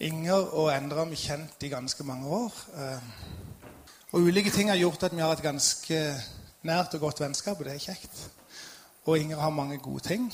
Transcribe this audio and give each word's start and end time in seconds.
Inger 0.00 0.48
og 0.58 0.72
Endre 0.74 0.98
har 0.98 1.06
vi 1.06 1.16
kjent 1.16 1.62
i 1.62 1.70
ganske 1.70 2.04
mange 2.04 2.26
år. 2.26 2.54
Eh, 2.74 3.02
og 4.12 4.26
ulike 4.26 4.50
ting 4.50 4.70
har 4.70 4.76
gjort 4.76 5.02
at 5.06 5.14
vi 5.14 5.22
har 5.22 5.32
et 5.32 5.42
ganske 5.42 6.00
nært 6.66 6.94
og 6.94 7.00
godt 7.00 7.20
vennskap, 7.20 7.58
og 7.58 7.64
det 7.64 7.74
er 7.74 7.84
kjekt. 7.84 8.30
Og 9.06 9.18
Inger 9.18 9.38
har 9.38 9.54
mange 9.54 9.78
gode 9.78 10.02
ting 10.02 10.32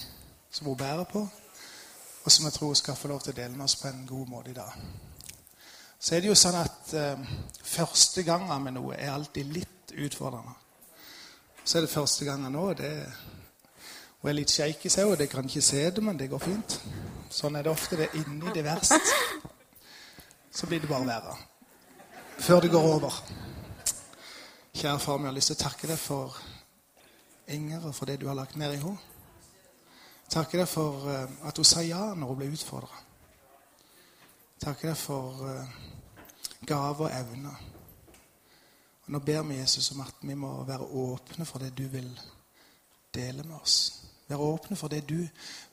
som 0.50 0.66
hun 0.66 0.76
bærer 0.76 1.04
på, 1.04 1.28
og 2.24 2.32
som 2.32 2.44
jeg 2.44 2.52
tror 2.52 2.66
hun 2.66 2.74
skal 2.74 2.96
få 2.96 3.08
lov 3.08 3.20
til 3.20 3.34
å 3.34 3.36
dele 3.36 3.56
med 3.56 3.64
oss 3.64 3.76
på 3.76 3.88
en 3.88 4.06
god 4.08 4.26
måte 4.26 4.50
i 4.50 4.56
dag. 4.56 4.72
Så 6.00 6.16
er 6.16 6.24
det 6.24 6.32
jo 6.32 6.38
sånn 6.38 6.56
at 6.56 6.94
eh, 6.96 7.36
første 7.62 8.24
gangen 8.24 8.64
med 8.64 8.78
noe 8.78 8.96
er 8.96 9.12
alltid 9.12 9.52
litt 9.52 9.92
utfordrende. 9.92 10.56
Så 11.64 11.78
er 11.78 11.84
det 11.84 11.92
første 11.92 12.24
gangen 12.24 12.52
nå. 12.52 12.72
det 12.74 13.12
Hun 14.22 14.30
er 14.30 14.38
litt 14.40 14.50
shaky, 14.50 14.88
ser 14.88 15.04
hun. 15.04 15.18
Det 15.18 15.28
kan 15.28 15.44
ikke 15.44 15.62
se 15.62 15.90
det, 15.90 16.02
men 16.02 16.16
det 16.16 16.30
går 16.32 16.38
fint. 16.48 16.80
Sånn 17.30 17.56
er 17.56 17.62
det 17.62 17.70
ofte. 17.72 17.96
Det 17.96 18.08
er 18.08 18.22
inni 18.24 18.56
det 18.56 18.64
verste. 18.64 19.00
Så 20.50 20.66
blir 20.66 20.80
det 20.80 20.88
bare 20.88 21.06
verre. 21.06 21.36
Før 22.38 22.60
det 22.60 22.70
går 22.70 22.82
over. 22.94 23.22
Kjære 24.74 24.98
far, 24.98 25.18
vi 25.18 25.24
har 25.24 25.34
lyst 25.34 25.52
til 25.52 25.58
å 25.58 25.62
takke 25.62 25.88
deg 25.90 25.98
for 25.98 26.36
Inger 27.50 27.84
og 27.86 27.94
for 27.94 28.06
det 28.06 28.20
du 28.20 28.28
har 28.28 28.38
lagt 28.38 28.56
ned 28.56 28.74
i 28.74 28.78
henne. 28.82 28.98
Takke 30.30 30.60
deg 30.60 30.68
for 30.70 31.08
eh, 31.10 31.32
at 31.48 31.58
hun 31.58 31.66
sa 31.66 31.82
ja 31.82 32.12
når 32.14 32.30
hun 32.30 32.38
ble 32.38 32.50
utfordra. 32.54 33.00
Takke 34.62 34.92
deg 34.92 34.98
for 34.98 35.42
eh, 35.50 35.72
gave 36.66 37.08
og 37.08 37.10
evner. 37.10 37.64
Og 39.04 39.10
Nå 39.10 39.22
ber 39.26 39.42
vi 39.48 39.58
Jesus 39.58 39.90
om 39.90 40.04
at 40.06 40.22
vi 40.22 40.38
må 40.38 40.52
være 40.68 40.86
åpne 40.86 41.46
for 41.48 41.58
det 41.58 41.72
du 41.74 41.88
vil 41.90 42.10
dele 43.14 43.42
med 43.42 43.58
oss. 43.58 43.76
Være 44.30 44.46
åpne 44.54 44.78
for 44.78 44.88
det 44.88 45.02
du 45.10 45.18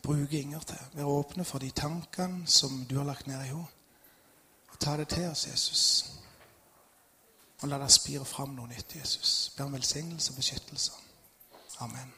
bruker 0.02 0.40
Inger 0.40 0.66
til. 0.74 0.86
Være 0.98 1.18
åpne 1.22 1.46
for 1.46 1.62
de 1.62 1.70
tankene 1.70 2.48
som 2.50 2.82
du 2.90 2.98
har 2.98 3.06
lagt 3.06 3.28
ned 3.30 3.44
i 3.44 3.52
henne. 3.54 3.77
Ta 4.80 4.98
det 4.98 5.08
til 5.08 5.30
oss, 5.30 5.48
Jesus. 5.48 6.06
Og 7.62 7.70
la 7.70 7.80
det 7.82 7.90
spire 7.92 8.26
fram 8.26 8.54
noe 8.54 8.70
nytt, 8.70 8.96
Jesus. 8.96 9.50
Be 9.58 9.66
om 9.66 9.74
velsignelse 9.74 10.32
og 10.32 10.38
beskyttelse. 10.38 10.92
Amen. 11.82 12.14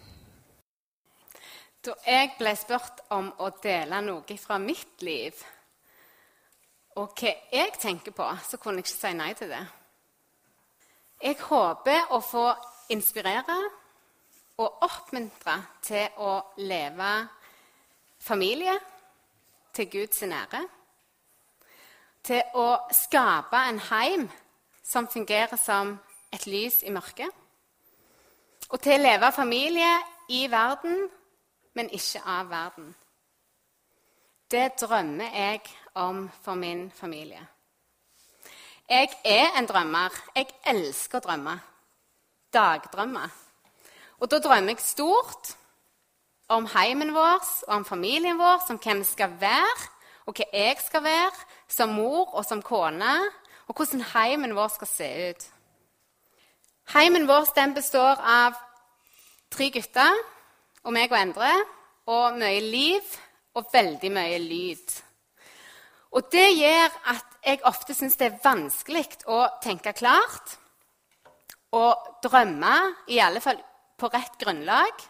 Da 1.85 1.95
jeg 2.05 2.33
ble 2.39 2.51
spurt 2.59 2.99
om 3.15 3.31
å 3.39 3.49
dele 3.63 4.01
noe 4.03 4.37
fra 4.37 4.57
mitt 4.59 5.01
liv, 5.01 5.35
og 6.99 7.13
hva 7.15 7.31
jeg 7.53 7.75
tenker 7.79 8.11
på, 8.11 8.25
så 8.43 8.57
kunne 8.59 8.81
jeg 8.81 8.89
ikke 8.89 8.95
si 8.97 9.13
nei 9.15 9.33
til 9.39 9.51
det. 9.53 9.61
Jeg 11.23 11.37
håper 11.39 12.11
å 12.15 12.19
få 12.23 12.45
inspirere 12.91 13.55
og 14.59 14.83
oppmuntre 14.83 15.55
til 15.83 16.19
å 16.19 16.33
leve 16.59 17.11
familie 18.19 18.75
til 19.75 19.89
Guds 19.91 20.23
ære. 20.23 20.63
Til 22.23 22.41
å 22.53 22.67
skape 22.91 23.57
en 23.69 23.79
heim 23.89 24.29
som 24.83 25.07
fungerer 25.07 25.57
som 25.57 25.97
et 26.33 26.45
lys 26.47 26.81
i 26.83 26.93
mørket. 26.93 27.29
Og 28.69 28.81
til 28.81 28.99
å 28.99 29.03
leve 29.03 29.31
familie 29.33 29.91
i 30.29 30.45
verden, 30.51 31.07
men 31.73 31.89
ikke 31.89 32.21
av 32.25 32.49
verden. 32.49 32.91
Det 34.51 34.71
drømmer 34.81 35.29
jeg 35.33 35.61
om 35.95 36.29
for 36.41 36.57
min 36.57 36.91
familie. 36.91 37.41
Jeg 38.89 39.09
er 39.25 39.57
en 39.57 39.67
drømmer. 39.69 40.13
Jeg 40.35 40.49
elsker 40.65 41.19
å 41.19 41.25
drømme. 41.27 41.53
Dagdrømmer. 42.53 43.29
Og 44.19 44.31
da 44.31 44.39
drømmer 44.41 44.73
jeg 44.73 44.81
stort 44.81 45.51
om 46.49 46.65
heimen 46.73 47.13
vår 47.13 47.43
og 47.67 47.75
om 47.75 47.85
familien 47.85 48.39
vår, 48.39 48.65
om 48.73 48.79
hvem 48.81 49.03
vi 49.03 49.07
skal 49.11 49.35
være, 49.39 49.85
og 50.29 50.37
hva 50.37 50.45
jeg 50.53 50.77
skal 50.83 51.01
være 51.01 51.45
som 51.71 51.95
mor 51.97 52.35
og 52.37 52.43
som 52.45 52.61
kone, 52.61 53.13
og 53.69 53.77
hvordan 53.77 54.03
heimen 54.13 54.53
vår 54.57 54.69
skal 54.75 54.89
se 54.89 55.09
ut. 55.29 55.47
Heimen 56.93 57.27
vår 57.29 57.49
består 57.73 58.21
av 58.21 58.57
tre 59.49 59.69
gutter 59.73 60.21
og 60.83 60.93
meg 60.93 61.11
og 61.11 61.17
Endre, 61.19 61.51
og 62.09 62.37
mye 62.37 62.61
liv 62.61 63.17
og 63.57 63.69
veldig 63.73 64.11
mye 64.13 64.37
lyd. 64.41 64.95
Og 66.11 66.25
det 66.31 66.47
gjør 66.57 66.95
at 67.13 67.37
jeg 67.45 67.61
ofte 67.69 67.93
syns 67.93 68.17
det 68.17 68.29
er 68.29 68.41
vanskelig 68.43 69.05
å 69.29 69.43
tenke 69.61 69.93
klart 69.93 70.57
og 71.73 72.21
drømme, 72.23 72.75
i 73.13 73.19
alle 73.21 73.41
fall 73.41 73.59
på 73.97 74.09
rett 74.09 74.37
grunnlag. 74.41 75.05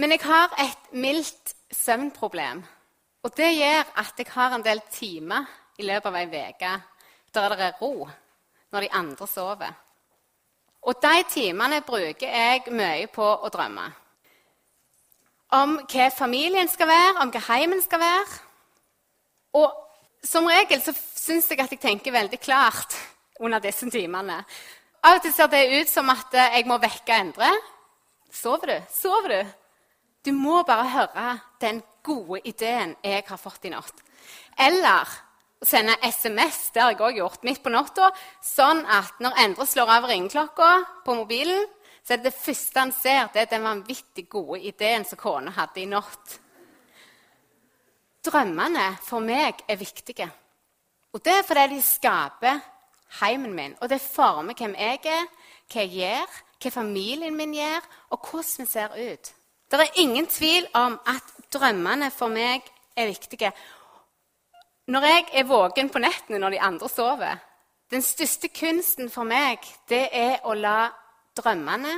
Men 0.00 0.16
jeg 0.16 0.24
har 0.24 0.56
et 0.58 0.88
mildt 0.96 1.52
søvnproblem. 1.74 2.62
Og 3.24 3.36
det 3.36 3.50
gjør 3.56 3.92
at 4.00 4.20
jeg 4.20 4.32
har 4.34 4.54
en 4.54 4.64
del 4.64 4.82
timer 4.92 5.48
i 5.78 5.86
løpet 5.88 6.10
av 6.10 6.20
ei 6.20 6.26
uke 6.28 6.74
der 7.34 7.56
det 7.58 7.66
er 7.66 7.80
ro, 7.80 8.06
når 8.70 8.80
de 8.80 8.92
andre 8.94 9.26
sover. 9.26 9.72
Og 10.86 11.02
de 11.02 11.22
timene 11.28 11.80
bruker 11.82 12.28
jeg 12.28 12.62
mye 12.70 13.08
på 13.10 13.26
å 13.26 13.50
drømme 13.50 13.88
om 15.54 15.76
hva 15.90 16.10
familien 16.14 16.68
skal 16.70 16.88
være, 16.90 17.18
om 17.22 17.32
hva 17.32 17.42
heimen 17.48 17.82
skal 17.82 18.02
være. 18.02 18.38
Og 19.54 19.74
som 20.24 20.48
regel 20.50 20.80
så 20.82 20.94
syns 20.94 21.50
jeg 21.50 21.60
at 21.62 21.74
jeg 21.74 21.82
tenker 21.82 22.14
veldig 22.14 22.40
klart 22.42 22.96
under 23.40 23.62
disse 23.62 23.88
timene. 23.92 24.40
Av 25.04 25.18
og 25.18 25.22
til 25.22 25.34
ser 25.36 25.50
det 25.52 25.66
ut 25.82 25.90
som 25.90 26.08
at 26.10 26.32
jeg 26.32 26.66
må 26.66 26.78
vekke 26.82 27.20
Endre. 27.20 27.50
Sover 28.34 28.72
du? 28.72 28.76
Sover 28.90 29.34
du? 29.34 29.52
Du 30.24 30.32
må 30.32 30.62
bare 30.64 30.88
høre 30.88 31.26
den 31.60 31.82
gode 32.02 32.40
ideen 32.48 32.96
jeg 33.04 33.24
har 33.28 33.40
fått 33.40 33.66
i 33.68 33.72
natt. 33.72 34.00
Eller 34.56 35.08
sende 35.64 35.96
SMS, 36.02 36.70
det 36.72 36.82
har 36.82 36.92
jeg 36.94 37.00
òg 37.04 37.18
gjort, 37.18 37.44
midt 37.44 37.62
på 37.64 37.72
natta, 37.72 38.10
sånn 38.44 38.84
at 38.88 39.20
når 39.24 39.40
Endre 39.44 39.66
slår 39.68 39.92
av 39.96 40.08
ringeklokka 40.08 40.70
på 41.04 41.16
mobilen, 41.16 41.66
så 42.04 42.14
er 42.14 42.20
det 42.20 42.30
det 42.32 42.40
første 42.40 42.80
han 42.80 42.92
ser, 42.92 43.28
det 43.32 43.44
er 43.44 43.52
den 43.52 43.64
vanvittig 43.64 44.26
gode 44.28 44.60
ideen 44.68 45.06
som 45.08 45.20
kona 45.20 45.54
hadde 45.56 45.80
i 45.80 45.86
natt. 45.88 46.38
Drømmene 48.24 48.90
for 49.04 49.24
meg 49.24 49.64
er 49.68 49.80
viktige. 49.80 50.28
Og 51.12 51.22
det 51.24 51.38
er 51.38 51.46
fordi 51.46 51.76
de 51.76 51.84
skaper 51.84 52.60
heimen 53.20 53.54
min. 53.56 53.76
Og 53.80 53.88
det 53.88 54.00
former 54.00 54.56
hvem 54.56 54.76
jeg 54.80 55.00
er, 55.04 55.26
hva 55.72 55.84
jeg 55.84 55.96
gjør, 56.00 56.36
hva 56.60 56.76
familien 56.80 57.36
min 57.36 57.56
gjør, 57.56 57.88
og 58.10 58.28
hvordan 58.30 58.64
vi 58.64 58.70
ser 58.72 58.96
ut. 58.96 59.32
Det 59.70 59.80
er 59.80 60.00
ingen 60.00 60.26
tvil 60.26 60.66
om 60.74 60.98
at 61.06 61.34
drømmene 61.52 62.10
for 62.14 62.32
meg 62.32 62.66
er 62.96 63.10
viktige. 63.10 63.52
Når 64.86 65.06
jeg 65.08 65.24
er 65.32 65.48
våken 65.48 65.88
på 65.90 66.02
nettene 66.02 66.38
når 66.38 66.56
de 66.56 66.60
andre 66.60 66.88
sover 66.88 67.42
Den 67.90 68.02
største 68.02 68.48
kunsten 68.48 69.10
for 69.12 69.28
meg 69.28 69.60
det 69.88 70.08
er 70.12 70.40
å 70.48 70.54
la 70.56 70.88
drømmene 71.36 71.92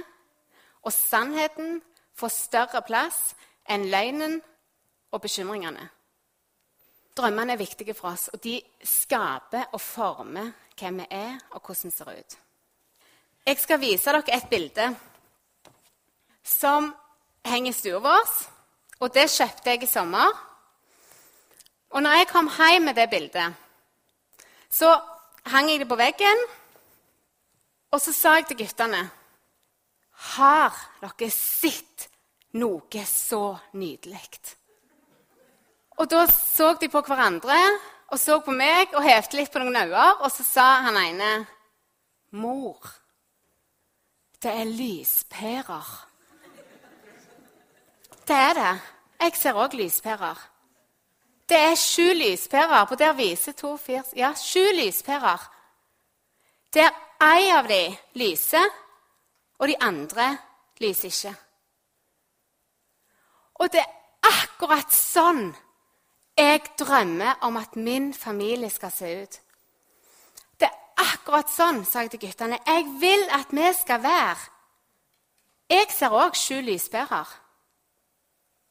og 0.83 0.93
sannheten 0.93 1.81
få 2.19 2.29
større 2.29 2.83
plass 2.87 3.35
enn 3.71 3.87
løgnen 3.91 4.41
og 5.15 5.23
bekymringene. 5.23 5.89
Drømmene 7.17 7.55
er 7.55 7.61
viktige 7.61 7.95
for 7.97 8.13
oss, 8.13 8.29
og 8.29 8.43
de 8.45 8.59
skaper 8.85 9.71
og 9.73 9.81
former 9.81 10.51
hvem 10.77 11.01
vi 11.01 11.07
er, 11.17 11.39
og 11.51 11.63
hvordan 11.65 11.91
vi 11.91 11.97
ser 11.97 12.11
ut. 12.13 12.37
Jeg 13.47 13.59
skal 13.63 13.81
vise 13.81 14.13
dere 14.13 14.37
et 14.37 14.49
bilde 14.51 14.91
som 16.45 16.91
henger 17.47 17.73
i 17.73 17.77
stua 17.77 18.01
vår. 18.03 18.33
Og 19.01 19.13
det 19.15 19.29
kjøpte 19.31 19.73
jeg 19.73 19.85
i 19.85 19.91
sommer. 19.91 20.33
Og 21.95 22.03
når 22.03 22.21
jeg 22.21 22.29
kom 22.33 22.49
hjem 22.51 22.89
med 22.89 22.97
det 22.99 23.11
bildet, 23.11 23.55
så 24.71 24.97
hang 25.47 25.71
jeg 25.71 25.81
det 25.81 25.89
på 25.89 25.99
veggen. 25.99 26.43
Og 27.95 28.03
så 28.03 28.13
sa 28.13 28.35
jeg 28.37 28.49
til 28.51 28.65
guttene 28.65 29.07
har 30.37 30.73
dere 31.03 31.29
sett 31.31 32.09
noe 32.57 33.05
så 33.09 33.57
nydelig? 33.77 34.41
Og 36.01 36.09
da 36.11 36.25
så 36.29 36.73
de 36.81 36.89
på 36.93 37.03
hverandre 37.05 37.57
og 38.13 38.21
så 38.21 38.39
på 38.45 38.55
meg 38.55 38.95
og 38.95 39.05
hevte 39.05 39.39
litt 39.39 39.53
på 39.53 39.61
noen 39.63 39.77
øyne. 39.77 40.07
Og 40.23 40.31
så 40.33 40.45
sa 40.45 40.67
han 40.87 40.97
ene, 40.97 41.47
'Mor, 42.33 42.81
det 44.43 44.51
er 44.51 44.65
lyspærer.' 44.65 46.16
Det 48.27 48.37
er 48.37 48.55
det. 48.55 48.81
Jeg 49.21 49.33
ser 49.35 49.53
òg 49.55 49.75
lyspærer. 49.75 50.39
Det 51.49 51.57
er 51.57 51.75
sju 51.75 52.13
lyspærer. 52.15 52.85
På 52.85 52.95
der 52.95 53.13
viser 53.13 53.53
to, 53.53 53.77
fire 53.77 54.03
Ja, 54.17 54.35
sju 54.35 54.65
lyspærer. 54.75 55.51
Der 56.75 56.91
ei 57.23 57.51
av 57.51 57.69
de 57.69 57.97
lyser, 58.15 58.67
og 59.59 59.69
de 59.69 59.75
andre 59.81 60.39
lyser 60.81 61.07
ikke. 61.07 61.35
Og 63.55 63.73
det 63.73 63.81
er 63.81 63.93
akkurat 64.43 64.93
sånn 64.93 65.55
jeg 66.37 66.61
drømmer 66.79 67.39
om 67.41 67.57
at 67.57 67.77
min 67.77 68.15
familie 68.15 68.71
skal 68.71 68.91
se 68.93 69.23
ut. 69.23 69.41
Det 70.61 70.69
er 70.69 71.07
akkurat 71.15 71.49
sånn, 71.49 71.85
sa 71.85 72.03
jeg 72.05 72.11
til 72.11 72.27
guttene, 72.27 72.59
jeg 72.67 72.85
vil 73.01 73.25
at 73.33 73.55
vi 73.57 73.73
skal 73.73 74.03
være. 74.03 74.37
Jeg 75.71 75.89
ser 75.91 76.13
òg 76.13 76.37
sju 76.37 76.61
lyspærer. 76.61 77.46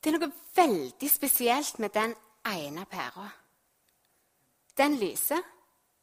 Det 0.05 0.11
er 0.13 0.19
noe 0.19 0.33
veldig 0.53 1.07
spesielt 1.09 1.79
med 1.81 1.89
den 1.95 2.11
ene 2.45 2.83
pæra. 2.85 3.25
Den 4.77 4.99
lyser. 5.01 5.41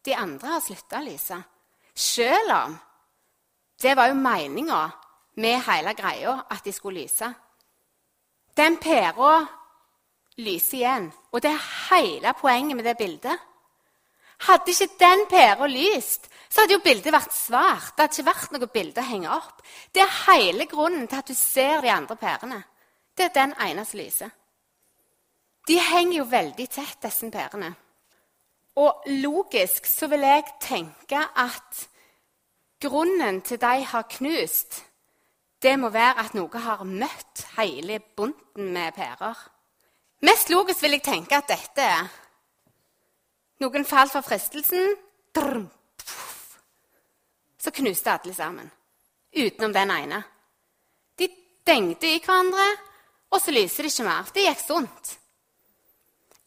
De 0.03 0.17
andre 0.19 0.57
har 0.57 0.63
slutta 0.65 0.99
å 0.99 1.05
lyse. 1.07 1.37
Selv 1.95 2.55
om 2.57 2.75
det 3.79 3.93
var 3.95 4.11
jo 4.11 4.17
meninga 4.19 4.81
med 5.39 5.63
hele 5.69 5.93
greia 5.95 6.33
at 6.51 6.65
de 6.67 6.75
skulle 6.75 7.05
lyse. 7.05 7.29
Den 8.59 8.81
pæra 8.83 9.37
lyser 10.43 10.81
igjen, 10.81 11.09
og 11.31 11.43
det 11.47 11.53
er 11.55 11.71
hele 11.93 12.35
poenget 12.41 12.77
med 12.77 12.91
det 12.91 12.97
bildet. 12.99 13.39
Hadde 14.49 14.75
ikke 14.75 14.99
den 14.99 15.25
pæra 15.31 15.71
lyst, 15.71 16.27
så 16.51 16.65
hadde 16.65 16.75
jo 16.75 16.83
bildet 16.83 17.15
vært 17.15 17.39
svart. 17.39 17.95
Det 17.95 18.03
hadde 18.03 18.19
ikke 18.19 18.31
vært 18.33 18.59
noe 18.59 18.73
bilde 18.81 19.07
å 19.07 19.11
henge 19.13 19.31
opp. 19.31 19.63
Det 19.95 20.03
er 20.03 20.21
hele 20.27 20.67
grunnen 20.67 21.07
til 21.07 21.23
at 21.23 21.31
du 21.31 21.39
ser 21.39 21.87
de 21.87 21.95
andre 21.95 22.19
pærene. 22.19 22.65
Det 23.17 23.25
er 23.25 23.35
den 23.35 23.55
ene 23.61 23.85
som 23.85 24.01
lyser. 24.01 24.31
De 25.69 25.79
henger 25.79 26.19
jo 26.19 26.25
veldig 26.25 26.69
tett, 26.69 26.99
disse 27.03 27.31
pærene. 27.31 27.75
Og 28.77 29.05
logisk 29.07 29.87
så 29.87 30.09
vil 30.09 30.25
jeg 30.25 30.45
tenke 30.61 31.21
at 31.37 31.89
grunnen 32.81 33.43
til 33.43 33.61
de 33.61 33.85
har 33.85 34.09
knust, 34.11 34.83
det 35.63 35.79
må 35.79 35.93
være 35.95 36.25
at 36.25 36.35
noe 36.35 36.59
har 36.59 36.83
møtt 36.85 37.45
hele 37.57 38.01
bunten 38.17 38.73
med 38.73 38.97
pærer. 38.97 39.39
Mest 40.23 40.51
logisk 40.51 40.83
vil 40.83 40.97
jeg 40.97 41.05
tenke 41.07 41.37
at 41.39 41.49
dette 41.51 41.83
er 41.83 42.11
Noen 43.63 43.85
falt 43.87 44.11
for 44.11 44.27
fristelsen. 44.27 44.97
Så 47.63 47.71
knuste 47.71 48.11
alle 48.11 48.35
sammen. 48.35 48.71
Utenom 49.31 49.73
den 49.73 49.91
ene. 49.95 50.19
De 51.19 51.29
dengte 51.67 52.11
i 52.11 52.19
hverandre, 52.19 52.65
og 53.33 53.41
så 53.41 53.51
lyser 53.51 53.87
det 53.87 53.93
ikke 53.93 54.07
mer. 54.07 54.31
Det 54.35 54.45
gikk 54.47 54.63
sunt. 54.67 55.13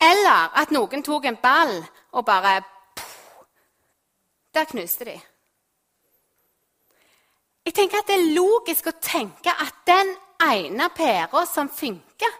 Eller 0.02 0.52
at 0.62 0.74
noen 0.76 1.04
tok 1.04 1.26
en 1.26 1.42
ball 1.42 1.78
og 2.14 2.26
bare 2.26 2.62
Der 4.56 4.64
knuste 4.64 5.04
de. 5.06 5.20
Jeg 7.66 7.74
tenker 7.74 8.00
at 8.00 8.08
Det 8.08 8.16
er 8.16 8.36
logisk 8.38 8.88
å 8.88 9.00
tenke 9.02 9.52
at 9.52 9.82
den 9.88 10.14
ene 10.40 10.90
pæra 10.96 11.46
som 11.46 11.70
funker, 11.70 12.32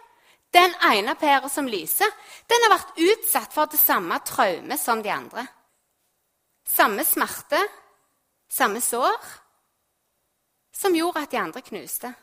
den 0.52 0.72
ene 0.92 1.14
pæra 1.14 1.48
som 1.48 1.66
lyser, 1.66 2.08
den 2.48 2.62
har 2.64 2.78
vært 2.78 2.98
utsatt 2.98 3.52
for 3.52 3.66
det 3.66 3.80
samme 3.80 4.18
traumet 4.24 4.80
som 4.80 5.02
de 5.02 5.10
andre. 5.10 5.46
Samme 6.64 7.04
smerte, 7.04 7.60
samme 8.48 8.80
sår, 8.80 9.18
som 10.72 10.94
gjorde 10.94 11.22
at 11.22 11.30
de 11.30 11.40
andre 11.40 11.62
knuste. 11.62 12.14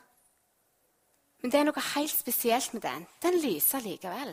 Men 1.44 1.52
det 1.52 1.58
er 1.60 1.66
noe 1.68 1.88
helt 1.92 2.08
spesielt 2.08 2.72
med 2.72 2.86
den. 2.86 3.02
Den 3.20 3.34
lyser 3.36 3.84
likevel. 3.84 4.30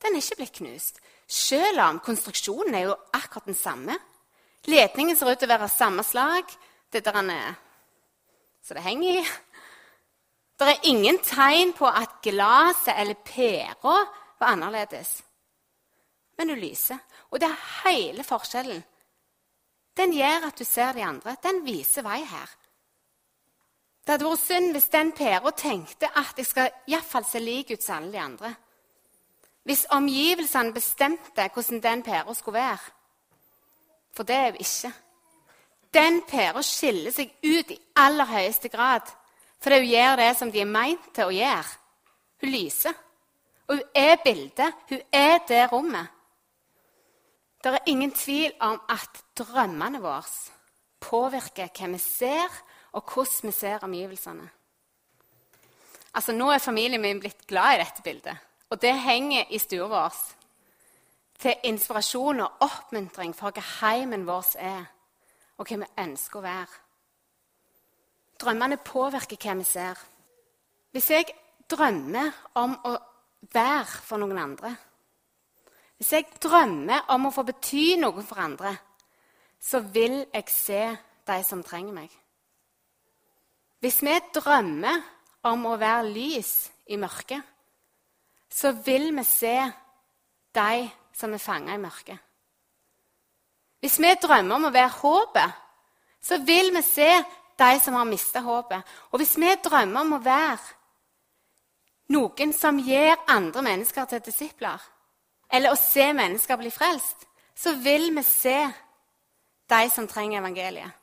Den 0.00 0.14
er 0.16 0.22
ikke 0.22 0.38
blitt 0.38 0.54
knust, 0.56 1.02
selv 1.28 1.82
om 1.84 1.98
konstruksjonen 2.00 2.74
er 2.74 2.86
jo 2.86 2.94
akkurat 3.12 3.50
den 3.50 3.58
samme. 3.58 3.98
Ledningen 4.64 5.18
ser 5.18 5.28
ut 5.28 5.42
til 5.42 5.50
å 5.50 5.52
være 5.52 5.68
samme 5.68 6.00
slag. 6.06 6.48
Det 6.88 7.04
der 7.04 7.18
den 7.20 7.30
er 7.34 7.52
så 8.62 8.74
det 8.74 8.84
henger 8.86 9.20
i. 9.20 9.26
Det 10.58 10.68
er 10.70 10.88
ingen 10.88 11.18
tegn 11.26 11.72
på 11.74 11.88
at 11.90 12.20
glasset 12.22 12.94
eller 12.94 13.18
pæra 13.26 13.96
var 14.38 14.52
annerledes. 14.54 15.16
Men 16.38 16.54
hun 16.54 16.62
lyser. 16.62 17.00
Og 17.30 17.40
det 17.40 17.48
er 17.48 17.64
hele 17.82 18.24
forskjellen. 18.24 18.84
Den 19.96 20.14
gjør 20.16 20.48
at 20.48 20.58
du 20.58 20.64
ser 20.64 20.92
de 20.96 21.04
andre. 21.04 21.36
Den 21.42 21.64
viser 21.66 22.06
vei 22.06 22.22
her. 22.24 22.54
Det 24.02 24.16
hadde 24.16 24.26
vært 24.26 24.42
synd 24.42 24.72
hvis 24.74 24.90
den 24.90 25.12
pæra 25.14 25.52
tenkte 25.54 26.10
at 26.18 26.38
jeg 26.38 26.46
skal 26.46 26.70
iallfall 26.90 27.26
se 27.28 27.38
lik 27.38 27.70
ut 27.70 27.82
som 27.82 28.00
alle 28.00 28.12
de 28.12 28.20
andre. 28.20 28.54
Hvis 29.62 29.86
omgivelsene 29.94 30.74
bestemte 30.74 31.46
hvordan 31.54 31.82
den 31.82 32.02
pæra 32.02 32.34
skulle 32.34 32.58
være. 32.58 32.92
For 34.12 34.26
det 34.26 34.36
er 34.36 34.50
hun 34.50 34.60
ikke. 34.60 34.92
Den 35.94 36.22
pæra 36.28 36.62
skiller 36.62 37.14
seg 37.14 37.30
ut 37.44 37.70
i 37.70 37.78
aller 37.96 38.26
høyeste 38.26 38.68
grad 38.68 39.06
fordi 39.62 39.78
hun 39.78 39.92
gjør 39.92 40.16
det 40.18 40.30
som 40.36 40.50
de 40.50 40.60
er 40.60 40.66
meint 40.66 41.04
til 41.14 41.28
å 41.30 41.34
gjøre. 41.36 41.76
Hun 42.42 42.50
lyser. 42.50 42.96
Og 43.68 43.76
hun 43.76 43.84
er 43.94 44.16
bildet. 44.24 44.74
Hun 44.88 45.02
er 45.12 45.38
det 45.48 45.68
rommet. 45.72 46.08
Det 47.62 47.70
er 47.70 47.86
ingen 47.86 48.10
tvil 48.10 48.50
om 48.60 48.80
at 48.90 49.22
drømmene 49.38 50.00
våre 50.02 50.26
påvirker 51.02 51.70
hva 51.70 51.92
vi 51.92 52.00
ser, 52.02 52.50
og 52.92 53.02
hvordan 53.14 53.48
vi 53.48 53.52
ser 53.52 53.84
omgivelsene. 53.84 54.48
Altså, 56.14 56.32
Nå 56.32 56.50
er 56.50 56.58
familien 56.58 57.00
min 57.00 57.20
blitt 57.20 57.46
glad 57.46 57.74
i 57.74 57.82
dette 57.84 58.02
bildet. 58.02 58.36
Og 58.70 58.82
det 58.82 58.92
henger 59.00 59.44
i 59.50 59.58
stua 59.58 59.88
vår 59.88 60.16
til 61.42 61.64
inspirasjon 61.64 62.40
og 62.40 62.62
oppmuntring 62.62 63.34
for 63.36 63.50
hva 63.50 63.64
heimen 63.80 64.26
vår 64.26 64.52
er, 64.62 64.84
og 65.58 65.68
hva 65.68 65.80
vi 65.82 65.88
ønsker 66.04 66.38
å 66.38 66.44
være. 66.44 66.78
Drømmene 68.40 68.78
påvirker 68.84 69.40
hva 69.42 69.56
vi 69.58 69.66
ser. 69.66 69.98
Hvis 70.92 71.10
jeg 71.10 71.34
drømmer 71.70 72.30
om 72.60 72.76
å 72.84 72.94
være 73.52 74.00
for 74.06 74.22
noen 74.22 74.38
andre, 74.38 74.74
hvis 75.96 76.12
jeg 76.12 76.32
drømmer 76.42 77.10
om 77.14 77.28
å 77.28 77.34
få 77.34 77.44
bety 77.46 77.96
noe 78.00 78.24
for 78.26 78.42
andre, 78.42 78.74
så 79.62 79.80
vil 79.94 80.24
jeg 80.32 80.50
se 80.50 80.82
de 81.28 81.38
som 81.46 81.62
trenger 81.62 81.94
meg. 81.94 82.21
Hvis 83.82 83.98
vi 84.06 84.14
drømmer 84.34 85.00
om 85.50 85.64
å 85.66 85.78
være 85.80 86.10
lys 86.14 86.52
i 86.86 86.98
mørket, 87.00 87.42
så 88.52 88.70
vil 88.84 89.08
vi 89.16 89.24
se 89.26 89.56
de 90.54 90.84
som 91.16 91.32
er 91.34 91.42
fanga 91.42 91.74
i 91.74 91.82
mørket. 91.82 92.18
Hvis 93.82 93.98
vi 93.98 94.12
drømmer 94.22 94.54
om 94.54 94.68
å 94.68 94.74
være 94.74 94.94
håpet, 95.00 95.58
så 96.22 96.38
vil 96.46 96.70
vi 96.76 96.84
se 96.86 97.10
de 97.58 97.72
som 97.82 97.98
har 97.98 98.06
mista 98.06 98.44
håpet. 98.44 98.86
Og 99.10 99.18
hvis 99.18 99.34
vi 99.40 99.50
drømmer 99.64 100.06
om 100.06 100.14
å 100.14 100.22
være 100.22 100.78
noen 102.14 102.54
som 102.54 102.78
gir 102.78 103.18
andre 103.26 103.66
mennesker 103.66 104.06
til 104.06 104.22
disipler, 104.22 104.78
eller 105.50 105.74
å 105.74 105.80
se 105.80 106.06
mennesker 106.14 106.60
bli 106.60 106.70
frelst, 106.70 107.26
så 107.58 107.74
vil 107.82 108.12
vi 108.14 108.22
se 108.22 108.58
de 109.72 109.84
som 109.90 110.06
trenger 110.06 110.38
evangeliet. 110.38 111.01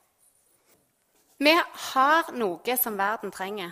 Vi 1.40 1.54
har 1.56 2.32
noe 2.36 2.78
som 2.78 2.98
verden 3.00 3.32
trenger. 3.32 3.72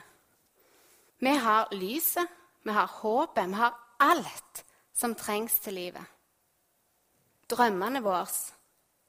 Vi 1.20 1.34
har 1.36 1.68
lyset, 1.76 2.30
vi 2.64 2.72
har 2.72 2.88
håpet, 2.88 3.50
vi 3.50 3.60
har 3.60 3.76
alt 4.00 4.64
som 4.94 5.16
trengs 5.16 5.60
til 5.60 5.74
livet. 5.74 6.06
Drømmene 7.50 8.02
våre, 8.04 8.28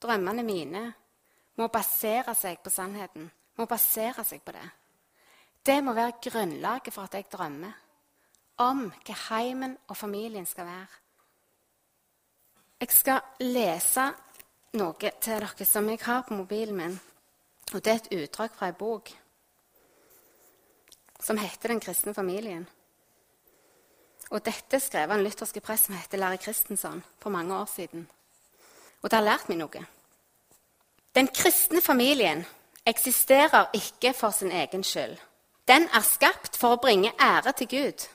drømmene 0.03 0.43
mine, 0.43 0.83
må 1.59 1.69
basere 1.75 2.35
seg 2.39 2.61
på 2.63 2.71
sannheten. 2.71 3.31
Må 3.59 3.67
basere 3.67 4.25
seg 4.25 4.43
på 4.47 4.55
det. 4.55 4.67
Det 5.67 5.81
må 5.85 5.93
være 5.93 6.21
grunnlaget 6.23 6.95
for 6.95 7.09
at 7.09 7.15
jeg 7.15 7.27
drømmer 7.33 7.75
om 8.63 8.89
hva 8.91 9.17
heimen 9.29 9.77
og 9.89 9.97
familien 9.97 10.47
skal 10.47 10.67
være. 10.67 11.03
Jeg 12.81 12.95
skal 12.95 13.43
lese 13.43 14.07
noe 14.79 14.95
til 14.99 15.43
dere 15.43 15.67
som 15.67 15.89
jeg 15.91 16.03
har 16.05 16.23
på 16.27 16.39
mobilen 16.39 16.79
min. 16.79 16.99
Og 17.75 17.85
Det 17.85 17.87
er 17.87 17.95
et 17.95 18.23
utdrag 18.23 18.51
fra 18.55 18.67
ei 18.67 18.73
bok 18.73 19.11
som 21.21 21.39
heter 21.39 21.69
'Den 21.69 21.81
kristne 21.81 22.15
familien'. 22.15 22.67
Og 24.31 24.45
dette 24.45 24.81
skrev 24.81 25.11
en 25.11 25.23
lutherske 25.23 25.61
prest 25.61 25.85
som 25.85 25.95
heter 25.95 26.19
Larry 26.19 26.37
Christensen 26.37 27.05
for 27.19 27.31
mange 27.31 27.55
år 27.55 27.65
siden. 27.65 28.09
Og 29.03 29.11
det 29.11 29.17
har 29.17 29.25
lært 29.25 29.49
meg 29.49 29.59
noe. 29.59 29.87
Den 31.15 31.29
kristne 31.29 31.81
familien 31.81 32.47
eksisterer 32.87 33.71
ikke 33.75 34.13
for 34.15 34.31
sin 34.31 34.53
egen 34.53 34.85
skyld. 34.85 35.17
Den 35.69 35.89
er 35.95 36.01
skapt 36.01 36.57
for 36.57 36.77
å 36.77 36.81
bringe 36.81 37.13
ære 37.21 37.53
til 37.53 37.69
Gud. 37.69 38.09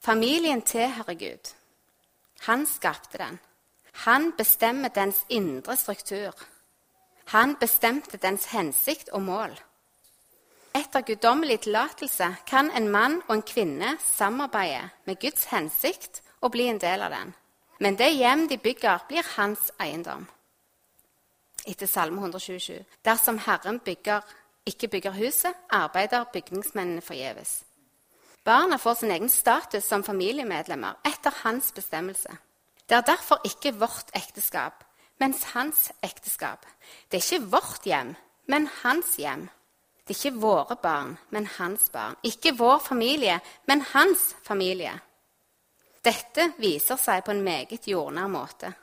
Familien 0.00 0.62
tilhører 0.62 1.14
Gud. 1.14 1.54
Han 2.40 2.66
skapte 2.66 3.18
den. 3.18 3.40
Han 3.92 4.32
bestemmer 4.32 4.88
dens 4.88 5.24
indre 5.28 5.76
struktur. 5.76 6.32
Han 7.32 7.56
bestemte 7.60 8.18
dens 8.20 8.46
hensikt 8.52 9.08
og 9.12 9.22
mål. 9.22 9.54
Etter 10.74 11.04
guddommelig 11.06 11.60
tillatelse 11.64 12.28
kan 12.46 12.70
en 12.74 12.88
mann 12.90 13.20
og 13.28 13.34
en 13.36 13.46
kvinne 13.46 13.96
samarbeide 14.02 14.88
med 15.06 15.20
Guds 15.22 15.44
hensikt 15.52 16.22
og 16.40 16.52
bli 16.52 16.66
en 16.68 16.80
del 16.82 17.02
av 17.02 17.14
den. 17.14 17.34
Men 17.80 17.98
det 17.98 18.10
hjem 18.14 18.48
de 18.48 18.58
bygger, 18.58 19.04
blir 19.08 19.26
hans 19.36 19.70
eiendom. 19.80 20.26
Etter 21.66 21.86
Salme 21.86 22.20
127. 22.20 22.84
Dersom 23.04 23.38
Herren 23.38 23.78
bygger, 23.80 24.20
ikke 24.66 24.88
bygger 24.88 25.16
huset, 25.16 25.54
arbeider 25.70 26.24
bygningsmennene 26.32 27.02
forgjeves. 27.02 27.62
Barna 28.44 28.76
får 28.76 28.94
sin 28.94 29.10
egen 29.10 29.28
status 29.28 29.84
som 29.88 30.04
familiemedlemmer 30.04 30.98
etter 31.06 31.32
hans 31.44 31.72
bestemmelse. 31.72 32.36
Det 32.88 32.96
er 32.96 33.06
derfor 33.08 33.40
ikke 33.44 33.72
vårt 33.80 34.10
ekteskap, 34.12 34.83
mens 35.22 35.44
hans 35.54 35.90
ekteskap. 36.02 36.66
Det 37.08 37.18
er 37.18 37.24
ikke 37.24 37.50
vårt 37.52 37.86
hjem, 37.86 38.14
men 38.50 38.68
hans 38.82 39.16
hjem. 39.18 39.48
Det 40.04 40.12
er 40.12 40.20
ikke 40.20 40.40
våre 40.40 40.76
barn, 40.76 41.16
men 41.30 41.46
hans 41.56 41.88
barn. 41.90 42.16
Ikke 42.22 42.52
vår 42.58 42.78
familie, 42.84 43.38
men 43.66 43.80
hans 43.94 44.34
familie. 44.44 44.92
Dette 46.04 46.50
viser 46.60 47.00
seg 47.00 47.24
på 47.24 47.32
en 47.32 47.44
meget 47.44 47.88
jordnær 47.88 48.28
måte. 48.28 48.74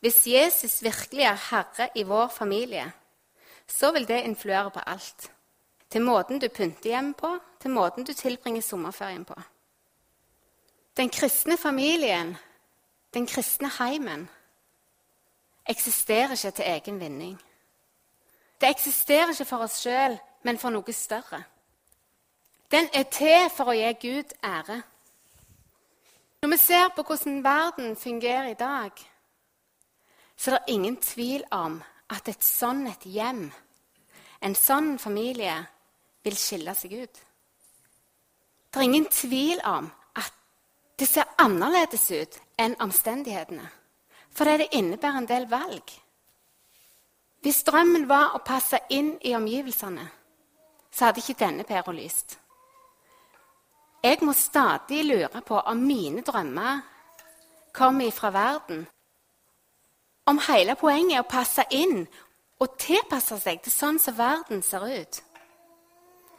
Hvis 0.00 0.24
Jesus 0.26 0.78
virkelig 0.82 1.26
er 1.28 1.42
herre 1.50 1.90
i 1.94 2.06
vår 2.08 2.30
familie, 2.32 2.86
så 3.68 3.92
vil 3.92 4.08
det 4.08 4.22
influere 4.24 4.70
på 4.70 4.80
alt. 4.86 5.30
Til 5.90 6.02
måten 6.02 6.40
du 6.40 6.48
pynter 6.48 6.94
hjemmet 6.94 7.16
på, 7.16 7.34
til 7.60 7.70
måten 7.70 8.04
du 8.04 8.12
tilbringer 8.16 8.62
sommerferien 8.62 9.24
på. 9.24 9.36
Den 10.96 11.10
kristne 11.10 11.58
familien, 11.58 12.36
den 13.14 13.26
kristne 13.26 13.68
heimen, 13.78 14.28
eksisterer 15.70 16.34
ikke 16.36 16.50
til 16.50 16.64
egen 16.66 17.00
vinning. 17.00 17.38
Det 18.60 18.68
eksisterer 18.68 19.32
ikke 19.32 19.48
for 19.48 19.64
oss 19.64 19.80
sjøl, 19.80 20.18
men 20.42 20.58
for 20.58 20.74
noe 20.74 20.92
større. 20.92 21.42
Den 22.70 22.88
er 22.94 23.06
til 23.10 23.48
for 23.54 23.70
å 23.70 23.76
gi 23.76 23.92
Gud 24.02 24.34
ære. 24.44 24.82
Når 26.42 26.48
vi 26.48 26.56
ser 26.56 26.92
på 26.96 27.02
hvordan 27.02 27.42
verden 27.44 27.96
fungerer 27.96 28.50
i 28.50 28.58
dag, 28.58 28.90
så 30.36 30.50
er 30.50 30.54
det 30.58 30.74
ingen 30.74 30.96
tvil 30.96 31.44
om 31.50 31.82
at 32.10 32.28
et 32.28 32.44
sånn 32.44 32.86
et 32.88 33.02
hjem, 33.04 33.50
en 34.40 34.54
sånn 34.54 34.98
familie, 34.98 35.56
vil 36.24 36.36
skille 36.36 36.74
seg 36.76 36.94
ut. 37.02 37.20
Det 38.70 38.78
er 38.80 38.86
ingen 38.86 39.08
tvil 39.12 39.60
om 39.64 39.90
at 40.16 40.32
det 41.00 41.08
ser 41.08 41.28
annerledes 41.38 42.06
ut 42.10 42.40
enn 42.60 42.76
omstendighetene. 42.80 43.66
Fordi 44.40 44.56
det 44.56 44.68
innebærer 44.72 45.18
en 45.18 45.28
del 45.28 45.44
valg. 45.50 45.90
Hvis 47.44 47.58
drømmen 47.62 48.06
var 48.08 48.30
å 48.32 48.38
passe 48.40 48.78
inn 48.88 49.10
i 49.20 49.34
omgivelsene, 49.36 50.06
så 50.88 51.04
hadde 51.04 51.20
ikke 51.20 51.36
denne 51.42 51.66
pæra 51.68 51.92
lyst. 51.92 52.38
Jeg 54.00 54.22
må 54.24 54.32
stadig 54.32 55.02
lure 55.04 55.42
på 55.44 55.60
om 55.60 55.84
mine 55.84 56.24
drømmer 56.24 56.80
kommer 57.76 58.10
fra 58.10 58.30
verden. 58.32 58.86
Om 60.26 60.40
hele 60.48 60.78
poenget 60.80 61.18
er 61.18 61.26
å 61.26 61.28
passe 61.28 61.68
inn 61.76 62.06
og 62.60 62.78
tilpasse 62.80 63.36
seg 63.44 63.60
til 63.60 63.76
sånn 63.76 64.00
som 64.00 64.16
verden 64.16 64.64
ser 64.64 64.88
ut. 64.88 65.20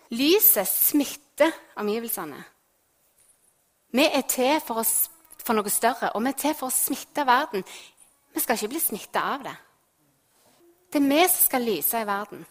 Lyset 0.10 0.74
smitter 0.74 1.54
omgivelsene. 1.78 2.42
Vi 3.94 4.10
er 4.10 4.26
til 4.26 4.58
for, 4.66 4.82
oss, 4.82 5.12
for 5.46 5.58
noe 5.58 5.70
større, 5.70 6.12
og 6.12 6.24
vi 6.24 6.32
er 6.32 6.40
til 6.40 6.56
for 6.58 6.70
å 6.70 6.76
smitte 6.76 7.26
verden. 7.28 7.66
Vi 8.34 8.40
skal 8.40 8.58
ikke 8.58 8.72
bli 8.74 8.80
smitta 8.80 9.24
av 9.34 9.46
det. 9.46 9.56
Det 10.92 11.02
er 11.02 11.08
vi 11.08 11.22
som 11.28 11.46
skal 11.46 11.66
lyse 11.66 12.02
i 12.02 12.08
verden. 12.08 12.46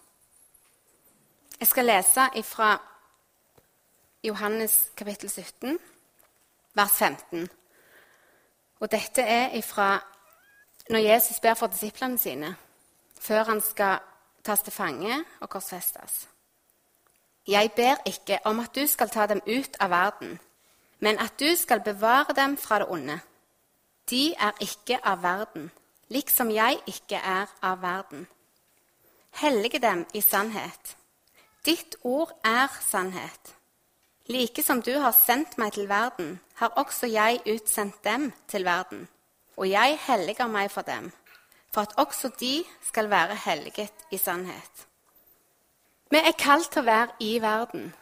Jeg 1.60 1.68
skal 1.68 1.84
lese 1.84 2.28
fra 2.44 2.70
Johannes 4.24 4.90
kapittel 4.96 5.30
17, 5.30 5.78
vers 6.74 6.92
15. 6.92 7.48
Og 8.80 8.90
dette 8.92 9.22
er 9.22 9.56
ifra 9.56 9.98
når 10.90 10.98
Jesus 10.98 11.40
ber 11.40 11.54
for 11.54 11.66
disiplene 11.66 12.18
sine 12.18 12.54
før 13.20 13.44
han 13.44 13.60
skal 13.60 13.98
tas 14.44 14.62
til 14.62 14.72
fange 14.72 15.24
og 15.40 15.48
korsfestes. 15.48 16.28
Jeg 17.46 17.72
ber 17.76 18.00
ikke 18.06 18.38
om 18.44 18.60
at 18.60 18.74
du 18.74 18.86
skal 18.86 19.08
ta 19.08 19.26
dem 19.26 19.40
ut 19.46 19.76
av 19.80 19.90
verden, 19.90 20.38
men 21.00 21.18
at 21.18 21.40
du 21.40 21.56
skal 21.56 21.80
bevare 21.84 22.34
dem 22.36 22.56
fra 22.56 22.78
det 22.78 22.88
onde. 22.88 23.20
De 24.10 24.34
er 24.34 24.52
ikke 24.60 24.98
av 25.04 25.22
verden, 25.22 25.70
liksom 26.08 26.50
jeg 26.50 26.80
ikke 26.86 27.16
er 27.16 27.50
av 27.62 27.82
verden. 27.82 28.26
Hellige 29.30 29.78
dem 29.78 30.06
i 30.14 30.20
sannhet. 30.20 30.96
Ditt 31.64 31.96
ord 32.02 32.32
er 32.44 32.68
sannhet. 32.80 33.54
Like 34.26 34.62
som 34.62 34.82
du 34.82 34.92
har 34.98 35.12
sendt 35.12 35.58
meg 35.58 35.72
til 35.72 35.88
verden, 35.88 36.40
har 36.54 36.76
også 36.76 37.06
jeg 37.06 37.40
utsendt 37.46 38.04
dem 38.04 38.32
til 38.48 38.64
verden. 38.64 39.08
Og 39.56 39.70
jeg 39.70 39.98
helliger 40.06 40.46
meg 40.46 40.70
for 40.70 40.82
dem, 40.82 41.12
for 41.72 41.80
at 41.80 41.94
også 41.96 42.30
de 42.40 42.64
skal 42.82 43.10
være 43.10 43.34
helliget 43.34 44.06
i 44.10 44.16
sannhet. 44.16 44.86
Vi 46.10 46.18
er 46.18 46.34
kalt 46.38 46.70
til 46.72 46.82
å 46.82 46.88
være 46.88 47.16
i 47.20 47.38
verden. 47.42 47.92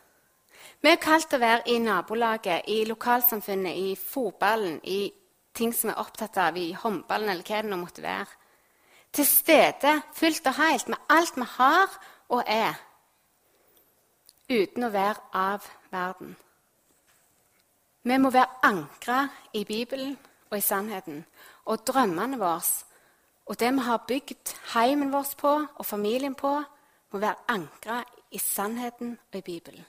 Vi 0.81 0.91
er 0.93 1.01
kalt 1.03 1.27
til 1.27 1.41
å 1.41 1.43
være 1.43 1.73
i 1.75 1.79
nabolaget, 1.83 2.69
i 2.71 2.85
lokalsamfunnet, 2.87 3.75
i 3.75 3.97
fotballen, 3.99 4.79
i 4.85 5.11
ting 5.55 5.73
som 5.75 5.91
vi 5.91 5.95
er 5.95 6.03
opptatt 6.03 6.39
av, 6.39 6.57
i 6.57 6.71
håndballen 6.73 7.33
eller 7.33 7.43
hva 7.43 7.63
det 7.63 7.71
nå 7.73 7.79
måtte 7.81 8.05
være. 8.05 8.29
Til 9.13 9.27
stede 9.27 9.95
fullt 10.15 10.47
og 10.47 10.59
helt 10.61 10.93
med 10.93 11.11
alt 11.11 11.37
vi 11.37 11.49
har 11.57 11.97
og 12.29 12.43
er 12.47 12.79
uten 14.49 14.87
å 14.87 14.93
være 14.95 15.25
av 15.35 15.67
verden. 15.91 16.37
Vi 18.03 18.19
må 18.23 18.31
være 18.31 18.63
ankra 18.65 19.25
i 19.53 19.65
Bibelen 19.69 20.15
og 20.51 20.57
i 20.59 20.65
sannheten. 20.65 21.25
Og 21.69 21.83
drømmene 21.85 22.39
våre 22.41 22.63
og 23.49 23.57
det 23.61 23.73
vi 23.75 23.85
har 23.85 24.05
bygd 24.09 24.55
heimen 24.75 25.13
vår 25.13 25.35
på 25.41 25.53
og 25.75 25.87
familien 25.87 26.35
på, 26.35 26.51
må 27.13 27.19
være 27.19 27.49
ankra 27.49 28.03
i 28.31 28.39
sannheten 28.39 29.19
og 29.33 29.39
i 29.39 29.41
Bibelen. 29.41 29.85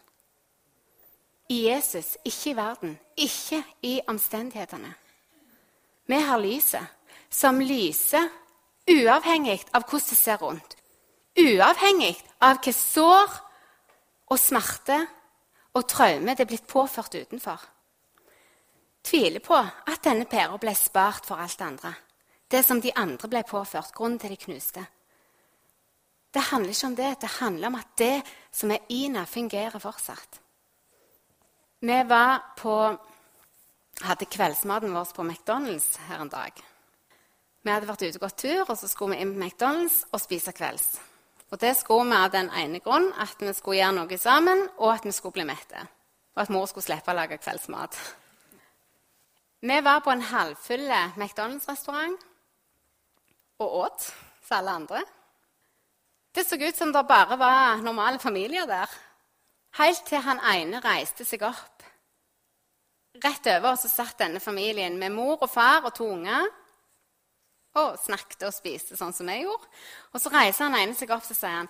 I 1.50 1.64
Jesus, 1.66 2.18
ikke 2.26 2.52
i 2.52 2.56
verden, 2.56 3.00
ikke 3.18 3.64
i 3.82 4.00
omstendighetene. 4.08 4.94
Vi 6.06 6.16
har 6.16 6.42
lyset, 6.42 6.86
som 7.30 7.60
lyser 7.60 8.30
uavhengig 8.90 9.64
av 9.74 9.86
hvordan 9.86 10.10
det 10.10 10.18
ser 10.18 10.38
rundt. 10.42 10.76
Uavhengig 11.40 12.18
av 12.42 12.60
hva 12.62 12.74
sår 12.74 13.36
og 14.30 14.40
smerte 14.40 15.00
og 15.78 15.88
traume 15.90 16.36
det 16.36 16.46
er 16.46 16.50
blitt 16.50 16.68
påført 16.70 17.16
utenfor. 17.16 17.62
Tviler 19.06 19.42
på 19.42 19.58
at 19.58 20.04
denne 20.04 20.28
pæra 20.30 20.58
ble 20.62 20.74
spart 20.76 21.26
for 21.26 21.42
alt 21.42 21.58
det 21.58 21.66
andre. 21.66 21.94
Det 22.50 22.64
som 22.66 22.82
de 22.82 22.92
andre 22.96 23.30
ble 23.30 23.44
påført, 23.48 23.94
grunnen 23.94 24.20
til 24.20 24.34
de 24.34 24.38
knuste. 24.42 24.84
Det 26.34 26.42
handler 26.52 26.74
ikke 26.74 26.88
om 26.88 26.96
det. 26.96 27.10
Det 27.22 27.30
handler 27.40 27.68
om 27.68 27.76
at 27.76 27.98
det 27.98 28.22
som 28.52 28.72
er 28.72 28.86
Ina, 28.90 29.26
fungerer 29.26 29.80
fortsatt. 29.80 30.42
Vi 31.80 31.96
på, 32.60 32.74
hadde 34.04 34.26
kveldsmaten 34.28 34.92
vår 34.92 35.14
på 35.16 35.24
McDonald's 35.24 35.94
her 36.10 36.20
en 36.20 36.32
dag. 36.32 36.52
Vi 37.64 37.72
hadde 37.72 37.88
vært 37.88 38.04
ute 38.04 38.20
og 38.20 38.26
gått 38.26 38.42
tur, 38.44 38.66
og 38.66 38.76
så 38.76 38.90
skulle 38.92 39.16
vi 39.16 39.24
inn 39.24 39.32
på 39.36 39.46
McDonald's 39.46 40.02
og 40.12 40.20
spise 40.20 40.52
kvelds. 40.56 40.98
Og 41.50 41.60
det 41.64 41.72
skulle 41.80 42.10
vi 42.12 42.20
av 42.20 42.34
den 42.36 42.52
ene 42.52 42.84
grunn 42.84 43.08
at 43.16 43.40
vi 43.40 43.54
skulle 43.56 43.80
gjøre 43.80 43.96
noe 43.96 44.20
sammen, 44.20 44.66
og 44.78 44.92
at 44.98 45.08
vi 45.08 45.16
skulle 45.16 45.40
bli 45.40 45.48
mette. 45.48 45.86
Og 46.36 46.44
at 46.44 46.52
mor 46.52 46.68
skulle 46.68 46.90
slippe 46.90 47.14
å 47.14 47.16
lage 47.16 47.40
kveldsmat. 47.40 47.96
Vi 49.64 49.82
var 49.84 50.04
på 50.04 50.12
en 50.12 50.28
halvfull 50.28 50.84
McDonald's-restaurant 51.16 52.20
og 53.64 53.80
åt 53.86 54.12
som 54.44 54.60
alle 54.60 54.76
andre. 54.84 55.04
Det 56.36 56.44
så 56.44 56.60
ut 56.60 56.76
som 56.76 56.92
det 56.92 57.08
bare 57.08 57.40
var 57.40 57.80
normale 57.84 58.20
familier 58.20 58.68
der. 58.68 59.00
Helt 59.78 60.02
til 60.08 60.24
han 60.26 60.42
ene 60.50 60.82
reiste 60.82 61.26
seg 61.28 61.44
opp. 61.46 61.84
Rett 63.20 63.48
over 63.52 63.76
så 63.78 63.92
satt 63.92 64.20
denne 64.22 64.40
familien 64.40 64.98
med 65.00 65.14
mor 65.14 65.38
og 65.38 65.50
far 65.52 65.86
og 65.86 65.94
to 65.96 66.08
unger 66.08 66.48
og 67.80 67.98
snakket 68.02 68.48
og 68.48 68.54
spiste 68.56 68.98
sånn 68.98 69.14
som 69.14 69.30
jeg 69.30 69.46
gjorde. 69.46 69.70
Og 70.14 70.22
så 70.22 70.32
reiser 70.34 70.66
han 70.66 70.78
ene 70.80 70.98
seg 70.98 71.12
opp 71.14 71.26
og 71.26 71.38
sier 71.38 71.58
han, 71.60 71.70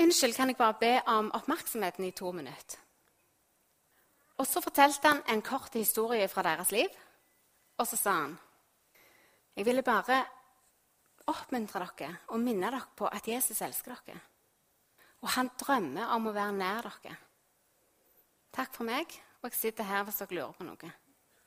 unnskyld, 0.00 0.34
kan 0.36 0.50
jeg 0.50 0.58
bare 0.58 0.80
be 0.80 0.94
om 1.12 1.30
oppmerksomheten 1.38 2.04
i 2.08 2.14
to 2.16 2.32
minutter? 2.36 2.80
Og 4.42 4.46
så 4.50 4.60
fortalte 4.60 5.08
han 5.08 5.22
en 5.30 5.42
kort 5.46 5.76
historie 5.78 6.26
fra 6.28 6.42
deres 6.42 6.72
liv. 6.74 6.90
Og 7.78 7.86
så 7.86 7.96
sa 7.98 8.16
han 8.24 8.34
jeg 9.54 9.66
ville 9.68 9.84
bare 9.86 10.18
oppmuntre 11.30 11.86
dere 11.96 12.16
og 12.34 12.40
minne 12.42 12.66
dere 12.66 12.80
på 12.98 13.06
at 13.06 13.28
Jesus 13.28 13.60
elsker 13.62 13.94
dere. 13.94 14.18
Og 15.24 15.30
han 15.34 15.50
drømmer 15.60 16.12
om 16.14 16.28
å 16.28 16.34
være 16.36 16.54
nær 16.56 16.86
dere. 16.86 17.16
Takk 18.54 18.74
for 18.76 18.86
meg, 18.86 19.10
og 19.40 19.48
jeg 19.48 19.58
sitter 19.58 19.88
her 19.88 20.04
hvis 20.06 20.20
dere 20.20 20.36
lurer 20.36 20.56
på 20.56 20.66
noe. 20.68 20.90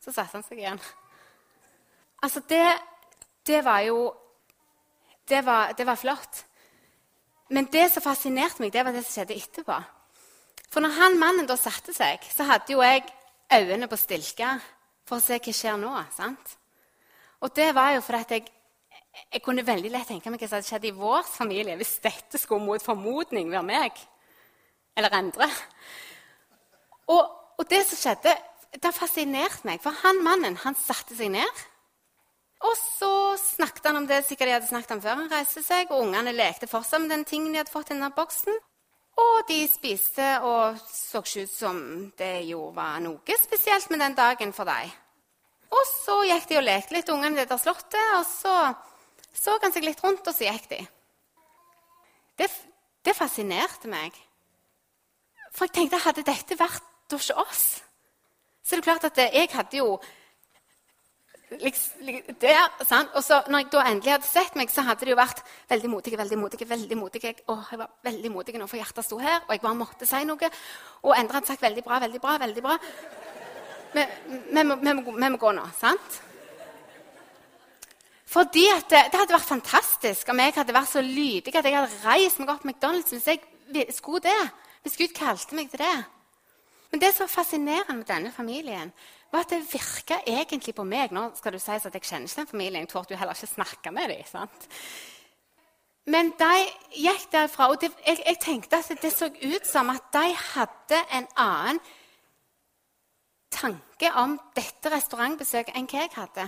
Så 0.02 0.12
satte 0.12 0.40
han 0.40 0.46
seg 0.46 0.60
igjen. 0.60 0.82
Altså, 2.26 2.42
det 2.50 2.66
det 3.48 3.64
var 3.64 3.80
jo 3.88 4.14
det 5.28 5.46
var, 5.46 5.74
det 5.78 5.86
var, 5.86 5.96
flott. 5.96 6.46
Men 7.50 7.68
det 7.72 7.90
som 7.92 8.04
fascinerte 8.04 8.62
meg, 8.64 8.72
det 8.72 8.84
var 8.86 8.96
det 8.96 9.04
som 9.04 9.18
skjedde 9.18 9.36
etterpå. 9.36 9.76
For 10.72 10.84
når 10.84 10.96
han 10.96 11.20
mannen 11.20 11.48
da 11.48 11.58
satte 11.60 11.96
seg, 11.96 12.24
så 12.32 12.48
hadde 12.48 12.72
jo 12.72 12.84
jeg 12.84 13.04
øynene 13.52 13.90
på 13.92 14.00
stilke 14.00 14.54
for 15.08 15.20
å 15.20 15.24
se 15.24 15.40
hva 15.40 15.54
skjer 15.56 15.80
nå. 15.80 15.92
sant? 16.16 16.56
Og 17.44 17.52
det 17.56 17.74
var 17.76 17.92
jo 17.96 18.04
fordi 18.04 18.40
jeg, 18.40 18.48
jeg 19.34 19.44
kunne 19.44 19.66
veldig 19.66 19.92
lett 19.94 20.08
tenke 20.10 20.32
meg 20.32 20.42
hva 20.42 20.50
som 20.50 20.58
hadde 20.58 20.70
skjedd 20.70 20.86
i 20.90 20.96
vår 20.96 21.26
familie 21.28 21.78
hvis 21.80 21.98
dette 22.04 22.40
skulle 22.42 22.66
mot 22.66 22.84
formodning 22.84 23.50
være 23.52 23.68
meg 23.68 24.04
eller 24.98 25.14
andre. 25.14 25.48
Og, 27.14 27.24
og 27.58 27.66
det 27.70 27.84
som 27.86 28.00
skjedde, 28.00 28.34
det 28.82 28.94
fascinerte 28.96 29.68
meg. 29.68 29.82
For 29.84 29.96
han 30.04 30.24
mannen 30.26 30.58
han 30.64 30.78
satte 30.80 31.16
seg 31.18 31.32
ned. 31.36 31.66
Og 32.66 32.74
så 32.80 33.12
snakket 33.38 33.86
han 33.86 34.00
om 34.00 34.08
det 34.10 34.24
sikkert 34.26 34.50
de 34.50 34.56
hadde 34.56 34.70
snakket 34.72 34.96
om 34.96 35.04
før. 35.04 35.20
Han 35.22 35.32
reiste 35.32 35.62
seg, 35.66 35.92
og 35.92 36.08
ungene 36.08 36.34
lekte 36.34 36.70
fortsatt 36.70 37.04
med 37.04 37.14
den 37.14 37.28
tingen 37.30 37.54
de 37.54 37.62
hadde 37.62 37.74
fått 37.74 37.92
i 37.92 37.96
denne 37.96 38.10
boksen. 38.18 38.58
Og 39.18 39.36
de 39.50 39.64
spiste 39.70 40.26
og 40.46 40.78
så 40.92 41.24
ikke 41.24 41.46
ut 41.48 41.54
som 41.54 41.78
det 42.20 42.34
jo 42.50 42.68
var 42.76 43.00
noe 43.02 43.38
spesielt 43.42 43.90
med 43.90 44.02
den 44.04 44.18
dagen 44.18 44.54
for 44.54 44.70
dem. 44.70 44.92
så 46.06 46.22
gikk 46.26 46.50
de 46.50 46.58
og 46.58 46.64
lekte 46.66 46.94
litt, 46.94 47.10
ungene 47.10 47.36
i 47.36 47.40
det 47.42 47.50
der 47.50 47.62
slottet. 47.62 47.98
Og 48.18 48.26
så 48.30 48.54
så 49.34 49.58
han 49.62 49.74
seg 49.74 49.86
litt 49.86 50.04
rundt, 50.04 50.28
og 50.28 50.36
så 50.36 50.48
gikk 50.48 50.70
de. 50.72 50.80
Det, 52.38 52.48
det 53.06 53.16
fascinerte 53.18 53.90
meg. 53.92 54.16
For 55.56 55.66
jeg 55.68 55.76
tenkte, 55.78 56.04
hadde 56.04 56.26
dette 56.28 56.58
vært 56.60 57.16
hos 57.16 57.32
oss, 57.32 57.66
så 58.62 58.76
er 58.76 58.82
det 58.82 58.88
klart 58.88 59.06
at 59.08 59.20
jeg 59.24 59.50
hadde 59.54 59.80
jo 59.80 59.94
liksom, 61.62 62.10
der, 62.42 62.84
sant? 62.86 63.14
Og 63.16 63.24
så 63.24 63.40
når 63.48 63.64
jeg 63.64 63.70
da 63.72 63.86
endelig 63.88 64.14
hadde 64.18 64.28
sett 64.28 64.58
meg, 64.60 64.72
så 64.74 64.84
hadde 64.86 65.08
det 65.08 65.14
jo 65.14 65.20
vært 65.20 65.42
veldig 65.72 65.92
modig, 65.92 66.18
veldig 66.20 66.40
modig, 66.42 66.70
veldig 66.70 67.00
modig. 67.00 67.24
Å, 67.48 67.58
jeg 67.72 67.82
var 67.82 67.94
veldig 68.10 68.34
modig 68.34 68.58
nå, 68.60 68.68
for 68.68 68.82
hjertet 68.82 69.08
sto 69.08 69.20
her, 69.24 69.40
og 69.46 69.56
jeg 69.56 69.64
bare 69.64 69.80
måtte 69.80 70.10
si 70.10 70.24
noe. 70.28 70.52
Og 71.06 71.16
Endre 71.16 71.40
hadde 71.40 71.54
sagt 71.54 71.64
'veldig 71.64 71.84
bra, 71.86 72.00
veldig 72.04 72.22
bra', 72.22 72.38
veldig 72.44 72.64
bra. 72.64 72.78
Vi 73.96 75.30
må 75.32 75.38
gå 75.38 75.52
nå, 75.56 75.68
sant? 75.80 76.22
Fordi 78.28 78.66
det, 78.90 79.06
det, 79.12 79.16
hadde 79.16 79.36
vært 79.38 79.48
fantastisk 79.48 80.30
om 80.30 80.42
jeg 80.44 80.56
hadde 80.58 80.76
vært 80.76 80.92
så 80.92 81.04
lydig 81.04 81.54
at 81.56 81.66
jeg 81.66 81.78
hadde 81.78 82.02
reist 82.04 82.42
meg 82.42 82.52
opp 82.52 82.66
McDonald's 82.68 83.14
hvis 83.14 83.30
jeg 83.32 83.94
skulle 83.96 84.26
det. 84.28 84.42
Hvis 84.84 84.98
Gud 85.00 85.14
kalte 85.16 85.56
meg 85.56 85.72
til 85.72 85.80
det. 85.80 85.98
Men 86.92 87.02
det 87.02 87.14
som 87.14 87.26
var 87.26 87.34
fascinerende 87.34 87.98
med 88.02 88.08
denne 88.08 88.32
familien, 88.32 88.92
var 89.32 89.44
at 89.44 89.52
det 89.52 89.74
virka 89.74 90.22
egentlig 90.28 90.76
på 90.76 90.86
meg 90.88 91.12
Nå 91.12 91.30
skal 91.36 91.56
du 91.56 91.60
si 91.60 91.72
at 91.76 91.84
jeg 91.88 92.04
kjenner 92.04 92.28
ikke 92.28 92.42
den 92.42 92.52
familien. 92.52 92.84
Jeg 92.86 92.92
torde 92.92 93.14
jo 93.14 93.20
heller 93.20 93.36
ikke 93.36 93.54
snakke 93.54 93.92
med 93.92 94.12
dem. 94.12 94.28
Sant? 94.28 94.68
Men 96.08 96.32
de 96.40 96.54
gikk 96.96 97.26
derfra, 97.32 97.68
og 97.72 97.82
det, 97.82 97.92
jeg, 98.08 98.22
jeg, 98.26 98.38
tenkte 98.40 98.80
at 98.80 99.02
det 99.04 99.12
så 99.12 99.28
ut 99.28 99.68
som 99.68 99.90
at 99.92 100.06
de 100.14 100.30
hadde 100.54 101.02
en 101.18 101.28
annen 101.36 101.82
tanke 103.52 104.12
om 104.16 104.38
dette 104.56 104.92
restaurantbesøket 104.94 105.76
enn 105.76 105.90
hva 105.92 106.06
jeg 106.06 106.16
hadde. 106.16 106.48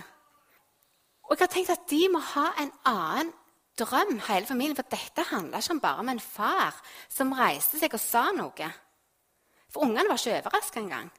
Og 1.30 1.38
jeg 1.38 1.46
har 1.46 1.54
tenkt 1.54 1.74
at 1.74 1.86
de 1.90 2.02
må 2.10 2.22
ha 2.34 2.48
en 2.58 2.72
annen 2.90 3.30
drøm, 3.78 4.18
hele 4.28 4.50
familien. 4.50 4.76
For 4.76 4.90
dette 4.90 5.28
handla 5.30 5.62
ikke 5.62 5.80
bare 5.84 6.04
om 6.04 6.10
en 6.10 6.24
far 6.24 6.80
som 7.08 7.36
reiste 7.38 7.80
seg 7.80 7.94
og 7.94 8.02
sa 8.02 8.26
noe. 8.36 8.72
For 9.70 9.86
ungene 9.86 10.10
var 10.10 10.18
ikke 10.18 10.40
overraska 10.42 10.82
engang. 10.82 11.12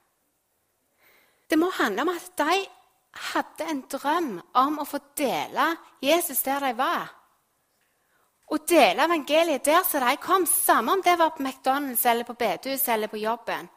Det 1.51 1.59
må 1.59 1.71
handle 1.79 2.03
om 2.03 2.13
at 2.13 2.29
de 2.39 2.59
hadde 3.31 3.71
en 3.71 3.81
drøm 3.91 4.35
om 4.59 4.79
å 4.83 4.87
få 4.87 5.01
dele 5.19 5.73
Jesus 6.03 6.43
der 6.47 6.63
de 6.67 6.75
var. 6.79 7.09
Og 8.51 8.67
dele 8.67 9.07
evangeliet 9.07 9.65
der 9.67 9.83
som 9.87 10.03
de 10.03 10.17
kom, 10.23 10.47
samme 10.47 10.93
om 10.93 11.03
det 11.07 11.17
var 11.19 11.37
på 11.37 11.43
McDonald's 11.43 12.07
eller 12.11 12.27
på 12.27 12.35
bedehuset 12.35 12.89
eller 12.95 13.11
på 13.11 13.23
jobben. 13.23 13.69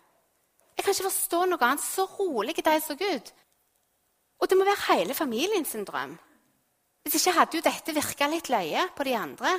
Jeg 0.74 0.86
kan 0.86 0.96
ikke 0.96 1.10
forstå 1.10 1.46
noe 1.46 1.66
annet. 1.66 1.86
Så 1.86 2.06
rolige 2.18 2.66
de 2.66 2.80
så 2.82 2.98
ut. 2.98 3.34
Og 4.40 4.50
det 4.50 4.58
må 4.58 4.66
være 4.68 4.96
hele 4.96 5.14
familien 5.14 5.66
sin 5.66 5.86
drøm. 5.86 6.18
Hvis 7.04 7.20
ikke 7.20 7.36
hadde 7.38 7.58
jo 7.58 7.64
dette 7.66 7.96
virka 7.96 8.28
litt 8.32 8.50
løye 8.52 8.88
på 8.96 9.06
de 9.08 9.16
andre. 9.18 9.54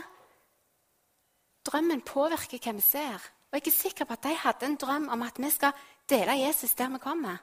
Drømmen 1.65 2.01
påvirker 2.05 2.61
hvem 2.61 2.81
vi 2.81 2.87
ser. 2.87 3.31
Og 3.53 3.59
jeg 3.61 3.71
er 3.71 3.77
sikker 3.77 4.09
på 4.09 4.17
at 4.17 4.25
de 4.25 4.35
hadde 4.35 4.67
en 4.67 4.79
drøm 4.81 5.09
om 5.13 5.23
at 5.23 5.39
vi 5.39 5.51
skal 5.53 5.77
dele 6.11 6.41
Jesus 6.41 6.75
der 6.75 6.89
vi 6.89 6.99
kommer. 6.99 7.37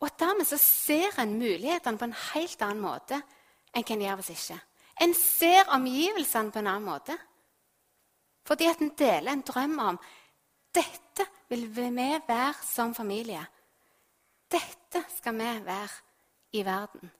Og 0.00 0.08
dermed 0.18 0.48
så 0.48 0.56
ser 0.56 1.20
en 1.20 1.36
mulighetene 1.38 1.98
på 1.98 2.08
en 2.08 2.16
helt 2.32 2.62
annen 2.64 2.82
måte 2.82 3.20
enn 3.70 3.84
hva 3.84 3.94
en 3.94 4.04
gjør 4.06 4.20
hvis 4.20 4.32
ikke. 4.34 4.58
En 5.04 5.14
ser 5.14 5.68
omgivelsene 5.76 6.52
på 6.52 6.60
en 6.60 6.70
annen 6.72 6.88
måte. 6.88 7.16
Fordi 8.48 8.66
at 8.66 8.80
en 8.80 8.94
deler 8.98 9.32
en 9.32 9.44
drøm 9.46 9.78
om 9.78 10.00
dette 10.74 11.26
vil 11.48 11.68
vi 11.76 11.88
være 11.92 12.54
som 12.64 12.94
familie. 12.94 13.44
Dette 14.50 15.04
skal 15.16 15.34
vi 15.38 15.48
være 15.64 15.88
i 16.52 16.64
verden. 16.66 17.10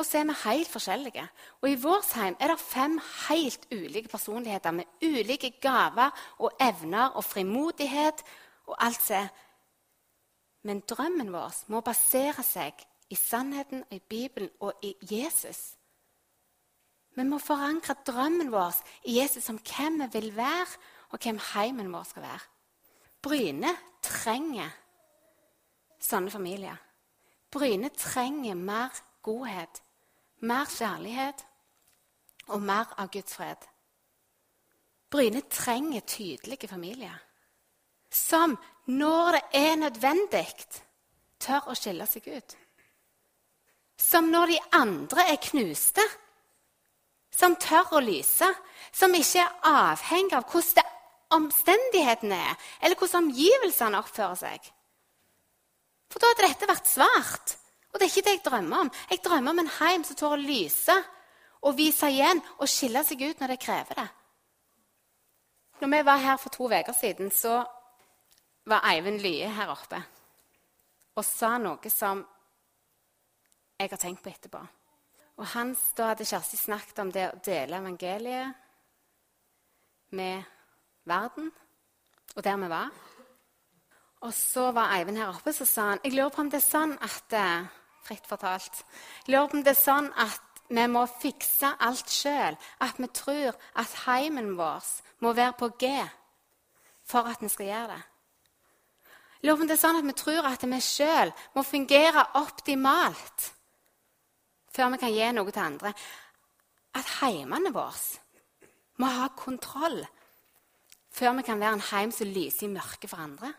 Og 0.00 0.06
så 0.06 0.18
er 0.18 0.24
vi 0.30 0.36
helt 0.44 0.68
forskjellige. 0.68 1.26
Og 1.60 1.70
i 1.70 1.80
vårt 1.82 2.12
heim 2.16 2.36
er 2.40 2.48
det 2.48 2.60
fem 2.60 2.96
helt 3.28 3.66
ulike 3.72 4.08
personligheter 4.08 4.70
med 4.70 4.84
ulike 5.04 5.50
gaver 5.60 6.10
og 6.38 6.56
evner 6.60 7.12
og 7.18 7.24
frimodighet 7.24 8.22
og 8.66 8.76
alt 8.80 9.10
er. 9.10 9.28
Men 10.62 10.80
drømmen 10.80 11.32
vår 11.32 11.52
må 11.72 11.82
basere 11.84 12.44
seg 12.44 12.80
i 13.10 13.18
sannheten 13.18 13.84
i 13.90 13.98
Bibelen 13.98 14.50
og 14.60 14.72
i 14.82 14.94
Jesus. 15.02 15.74
Vi 17.16 17.24
må 17.26 17.38
forankre 17.42 17.96
drømmen 18.06 18.52
vår 18.52 18.80
i 19.04 19.18
Jesus 19.18 19.48
om 19.52 19.58
hvem 19.58 20.00
vi 20.00 20.08
vil 20.12 20.36
være, 20.36 20.78
og 21.10 21.18
hvem 21.18 21.40
heimen 21.54 21.92
vår 21.92 22.06
skal 22.08 22.22
være. 22.22 22.44
Bryne 23.22 23.72
trenger 24.02 24.70
sånne 26.00 26.32
familier. 26.32 26.76
Bryne 27.50 27.90
trenger 27.96 28.54
mer 28.54 28.94
godhet, 29.22 29.82
mer 30.40 30.70
kjærlighet 30.70 31.44
og 32.48 32.62
mer 32.62 32.94
av 32.98 33.10
Guds 33.12 33.34
fred. 33.34 33.66
Bryne 35.10 35.42
trenger 35.50 36.06
tydelige 36.06 36.68
familier 36.70 37.18
som, 38.10 38.56
når 38.86 39.36
det 39.36 39.42
er 39.54 39.76
nødvendig, 39.78 40.46
tør 41.38 41.70
å 41.70 41.76
skille 41.78 42.06
seg 42.10 42.26
ut. 42.26 42.56
Som 44.00 44.30
når 44.32 44.50
de 44.50 44.58
andre 44.74 45.26
er 45.30 45.38
knuste, 45.44 46.02
som 47.30 47.56
tør 47.56 47.96
å 47.96 48.02
lyse. 48.04 48.48
Som 48.92 49.14
ikke 49.14 49.44
er 49.44 49.68
avhengig 49.70 50.34
av 50.34 50.48
hvordan 50.50 50.96
omstendighetene 51.30 52.34
er, 52.34 52.56
eller 52.82 52.98
hvordan 52.98 53.28
omgivelsene 53.28 54.00
oppfører 54.00 54.38
seg. 54.40 54.64
For 56.10 56.20
da 56.22 56.30
hadde 56.32 56.48
dette 56.48 56.68
vært 56.70 56.90
svart. 56.90 57.56
Og 57.90 57.98
det 57.98 58.06
er 58.06 58.12
ikke 58.12 58.26
det 58.26 58.36
jeg 58.36 58.44
drømmer 58.46 58.84
om. 58.84 58.92
Jeg 59.10 59.22
drømmer 59.24 59.54
om 59.54 59.62
en 59.62 59.74
heim 59.80 60.06
som 60.06 60.18
tør 60.18 60.36
å 60.36 60.40
lyse 60.40 60.96
og 61.66 61.76
vise 61.78 62.08
igjen 62.10 62.40
og 62.58 62.70
skille 62.70 63.02
seg 63.06 63.22
ut 63.26 63.42
når 63.42 63.54
det 63.54 63.62
krever 63.62 64.00
det. 64.00 64.08
Når 65.80 65.92
vi 65.94 66.00
var 66.06 66.18
her 66.20 66.38
for 66.40 66.52
to 66.52 66.68
uker 66.68 66.92
siden, 66.96 67.30
så 67.32 67.62
var 68.68 68.84
Eivind 68.90 69.22
Lye 69.24 69.48
her 69.48 69.72
oppe 69.72 70.02
og 71.18 71.24
sa 71.26 71.56
noe 71.60 71.90
som 71.92 72.20
jeg 73.80 73.90
har 73.90 74.00
tenkt 74.00 74.22
på 74.22 74.30
etterpå. 74.30 74.60
Og 75.40 75.46
hans, 75.54 75.92
Da 75.96 76.10
hadde 76.12 76.24
Kjersti 76.28 76.56
snakket 76.60 76.98
om 77.00 77.10
det 77.12 77.26
å 77.30 77.38
dele 77.44 77.80
evangeliet 77.80 78.54
med 80.12 80.44
verden, 81.08 81.50
og 82.36 82.42
der 82.44 82.56
vi 82.60 82.68
var. 82.68 82.90
Og 84.20 84.34
så 84.36 84.68
var 84.76 84.92
Eivind 84.98 85.16
her 85.16 85.32
oppe 85.32 85.52
så 85.56 85.64
sa 85.64 85.90
han, 85.92 86.00
jeg 86.04 86.12
lurer 86.12 86.32
på 86.34 86.42
om 86.44 86.50
det 86.52 86.60
er 86.60 86.66
sånn 86.66 86.92
at 87.00 87.36
eh, 87.36 87.68
fritt 88.04 88.26
fortalt, 88.28 88.82
jeg 89.24 89.34
lurer 89.34 89.48
på 89.48 89.58
om 89.58 89.64
det 89.64 89.72
er 89.72 89.80
sånn 89.80 90.10
at 90.20 90.46
vi 90.70 90.86
må 90.86 91.02
fikse 91.10 91.72
alt 91.82 92.12
sjøl. 92.12 92.56
At 92.84 93.00
vi 93.02 93.08
tror 93.14 93.56
at 93.80 93.96
heimen 94.04 94.52
vår 94.58 94.86
må 95.24 95.32
være 95.34 95.56
på 95.58 95.70
G 95.80 95.90
for 97.10 97.26
at 97.26 97.42
vi 97.42 97.50
skal 97.50 97.66
gjøre 97.66 97.94
det. 97.96 98.02
Jeg 99.40 99.48
lurer 99.48 99.56
på 99.56 99.64
om 99.64 99.70
det 99.70 99.76
er 99.78 99.82
sånn 99.82 99.98
at 99.98 100.06
vi 100.06 100.16
tror 100.20 100.46
at 100.50 100.66
vi 100.68 100.80
sjøl 100.84 101.32
må 101.56 101.64
fungere 101.66 102.26
optimalt 102.38 103.48
før 104.70 104.92
vi 104.92 105.00
kan 105.02 105.14
gi 105.16 105.30
noe 105.34 105.50
til 105.50 105.64
andre. 105.64 105.94
At 106.94 107.16
heimene 107.22 107.72
våre 107.74 109.00
må 109.00 109.08
ha 109.10 109.30
kontroll 109.34 110.04
før 111.10 111.34
vi 111.40 111.46
kan 111.48 111.58
være 111.58 111.80
en 111.80 111.88
heim 111.88 112.14
som 112.14 112.30
lyser 112.30 112.68
i 112.68 112.72
mørket 112.76 113.10
for 113.10 113.24
andre. 113.24 113.50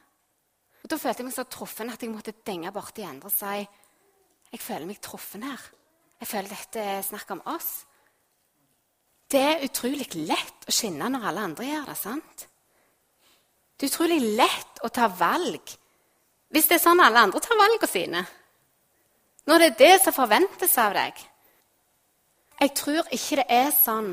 Da 0.92 0.98
følte 1.00 1.22
jeg 1.22 1.30
meg 1.30 1.36
så 1.38 1.46
truffen 1.48 1.92
at 1.94 2.02
jeg 2.04 2.12
måtte 2.12 2.34
denge 2.44 2.72
borti 2.76 3.06
andre 3.08 3.30
og 3.30 3.32
si 3.32 3.62
jeg 4.52 4.60
føler 4.60 4.90
meg 4.90 4.98
truffen 5.00 5.46
her. 5.48 5.62
Jeg 6.20 6.28
føler 6.28 6.52
dette 6.52 6.82
er 6.84 7.06
snakk 7.08 7.30
om 7.32 7.40
oss. 7.48 7.70
Det 9.32 9.40
er 9.40 9.62
utrolig 9.64 10.10
lett 10.18 10.68
å 10.68 10.74
skinne 10.76 11.08
når 11.14 11.28
alle 11.30 11.46
andre 11.48 11.68
gjør 11.70 11.86
det. 11.88 11.96
sant? 11.96 12.44
Det 13.78 13.88
er 13.88 13.94
utrolig 13.94 14.20
lett 14.36 14.82
å 14.84 14.92
ta 14.92 15.08
valg 15.08 15.78
hvis 16.52 16.68
det 16.68 16.76
er 16.76 16.84
sånn 16.84 17.00
alle 17.00 17.22
andre 17.24 17.40
tar 17.40 17.56
valgene 17.56 17.88
sine. 17.88 18.26
Når 19.48 19.64
det 19.64 19.70
er 19.70 19.78
det 19.80 20.02
som 20.04 20.14
forventes 20.18 20.76
av 20.84 20.92
deg. 20.98 21.22
Jeg 22.60 22.74
tror 22.76 23.08
ikke 23.16 23.38
det 23.40 23.46
er 23.48 23.72
sånn 23.72 24.12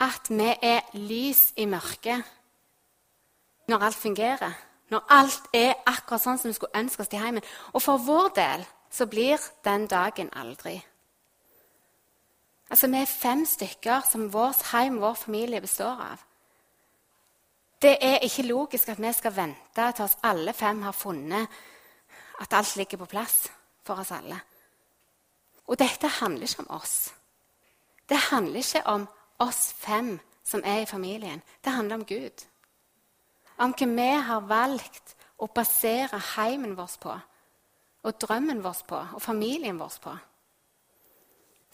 at 0.00 0.32
vi 0.32 0.48
er 0.64 0.88
lys 0.96 1.50
i 1.60 1.68
mørket 1.68 2.24
når 3.68 3.84
alt 3.90 4.00
fungerer. 4.00 4.56
Når 4.88 5.02
alt 5.10 5.48
er 5.52 5.74
akkurat 5.86 6.22
sånn 6.22 6.38
som 6.38 6.50
vi 6.50 6.54
skulle 6.54 6.78
ønske 6.78 7.02
oss 7.02 7.10
til 7.10 7.22
heimen. 7.22 7.42
Og 7.74 7.82
for 7.82 7.98
vår 7.98 8.28
del 8.36 8.66
så 8.90 9.06
blir 9.10 9.42
den 9.64 9.86
dagen 9.86 10.30
aldri. 10.32 10.76
Altså, 12.70 12.86
Vi 12.86 13.00
er 13.00 13.06
fem 13.06 13.46
stykker 13.46 14.00
som 14.10 14.32
vårt 14.32 14.62
heim, 14.72 15.00
vår 15.00 15.14
familie, 15.14 15.60
består 15.60 16.00
av. 16.12 16.22
Det 17.82 17.98
er 18.00 18.18
ikke 18.24 18.42
logisk 18.42 18.88
at 18.88 18.98
vi 18.98 19.12
skal 19.12 19.36
vente 19.36 19.92
til 19.92 20.04
oss 20.04 20.16
alle 20.22 20.52
fem 20.52 20.82
har 20.82 20.92
funnet 20.92 21.48
at 22.40 22.52
alt 22.52 22.76
ligger 22.76 22.98
på 22.98 23.04
plass 23.04 23.50
for 23.84 24.00
oss 24.00 24.10
alle. 24.10 24.40
Og 25.66 25.78
dette 25.78 26.08
handler 26.08 26.42
ikke 26.42 26.64
om 26.68 26.70
oss. 26.80 27.12
Det 28.08 28.16
handler 28.16 28.56
ikke 28.56 28.86
om 28.86 29.08
oss 29.38 29.74
fem 29.78 30.20
som 30.44 30.62
er 30.64 30.80
i 30.80 30.86
familien. 30.86 31.42
Det 31.64 31.72
handler 31.72 31.94
om 31.94 32.04
Gud 32.04 32.46
om 33.58 33.72
hva 33.72 33.86
vi 33.86 34.10
har 34.28 34.48
valgt 34.48 35.16
å 35.38 35.48
basere 35.52 36.20
heimen 36.36 36.76
vår 36.76 36.98
på. 37.00 37.16
og 38.06 38.20
drømmen 38.22 38.62
vår 38.62 38.82
på 38.86 38.96
og 39.14 39.22
familien 39.22 39.78
vår 39.78 39.94
på. 40.02 40.12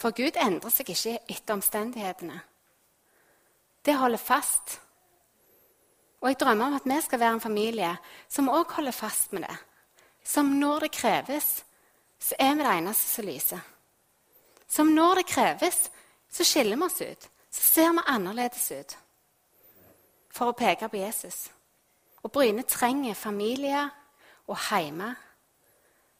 For 0.00 0.14
Gud 0.16 0.38
endrer 0.40 0.72
seg 0.72 0.88
ikke 0.88 1.18
etter 1.28 1.54
omstendighetene. 1.54 2.38
Det 3.84 3.94
holder 3.98 4.18
fast. 4.18 4.78
Og 6.22 6.30
jeg 6.30 6.38
drømmer 6.40 6.66
om 6.66 6.78
at 6.78 6.88
vi 6.88 7.00
skal 7.04 7.20
være 7.20 7.36
en 7.36 7.44
familie 7.44 7.92
som 8.28 8.48
òg 8.48 8.72
holder 8.78 8.96
fast 8.96 9.32
med 9.32 9.44
det. 9.44 9.56
Som 10.24 10.56
når 10.56 10.86
det 10.86 10.92
kreves, 10.96 11.64
så 12.18 12.34
er 12.38 12.54
vi 12.54 12.64
det 12.64 12.74
eneste 12.78 13.08
som 13.10 13.26
lyser. 13.26 13.62
Som 14.68 14.94
når 14.96 15.14
det 15.20 15.26
kreves, 15.26 15.90
så 16.30 16.44
skiller 16.44 16.76
vi 16.76 16.82
oss 16.82 17.00
ut. 17.00 17.30
Så 17.50 17.62
ser 17.74 17.92
vi 17.92 18.06
annerledes 18.06 18.70
ut. 18.70 18.98
For 20.32 20.48
å 20.48 20.56
peke 20.56 20.88
på 20.88 20.96
Jesus. 20.96 21.50
Og 22.22 22.32
Bryne 22.32 22.62
trenger 22.62 23.14
familie 23.14 23.90
og 24.46 24.58
hjemme 24.68 25.14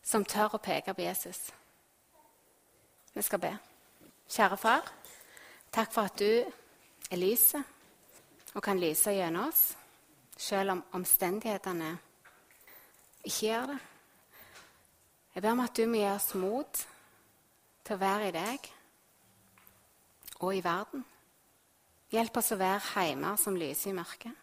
som 0.03 0.25
tør 0.25 0.57
å 0.57 0.62
peke 0.62 0.95
på 0.95 1.05
Jesus. 1.05 1.53
Vi 3.15 3.23
skal 3.23 3.43
be. 3.43 3.53
Kjære 4.33 4.57
far, 4.57 4.88
takk 5.73 5.93
for 5.93 6.09
at 6.09 6.19
du 6.19 6.43
er 7.12 7.21
lyset 7.21 7.62
og 8.55 8.62
kan 8.65 8.81
lyse 8.81 9.12
gjennom 9.12 9.51
oss, 9.51 9.77
selv 10.37 10.75
om 10.75 10.83
omstendighetene 10.97 11.93
ikke 13.23 13.47
gjør 13.47 13.67
det. 13.75 13.79
Jeg 15.35 15.43
ber 15.43 15.55
om 15.55 15.65
at 15.65 15.77
du 15.77 15.87
må 15.88 16.01
gi 16.01 16.09
oss 16.11 16.33
mot 16.37 16.83
til 17.85 17.95
å 17.95 18.01
være 18.01 18.29
i 18.29 18.35
deg 18.35 18.71
og 20.43 20.51
i 20.57 20.65
verden. 20.65 21.05
Hjelp 22.12 22.37
oss 22.37 22.53
å 22.53 22.61
være 22.61 22.83
heimer 22.93 23.38
som 23.41 23.57
lyser 23.57 23.93
i 23.93 23.97
mørket. 23.97 24.42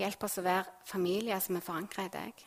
Hjelp 0.00 0.24
oss 0.24 0.38
å 0.40 0.44
være 0.46 0.64
familier 0.88 1.40
som 1.44 1.58
er 1.58 1.64
forankra 1.64 2.06
i 2.06 2.12
deg. 2.14 2.42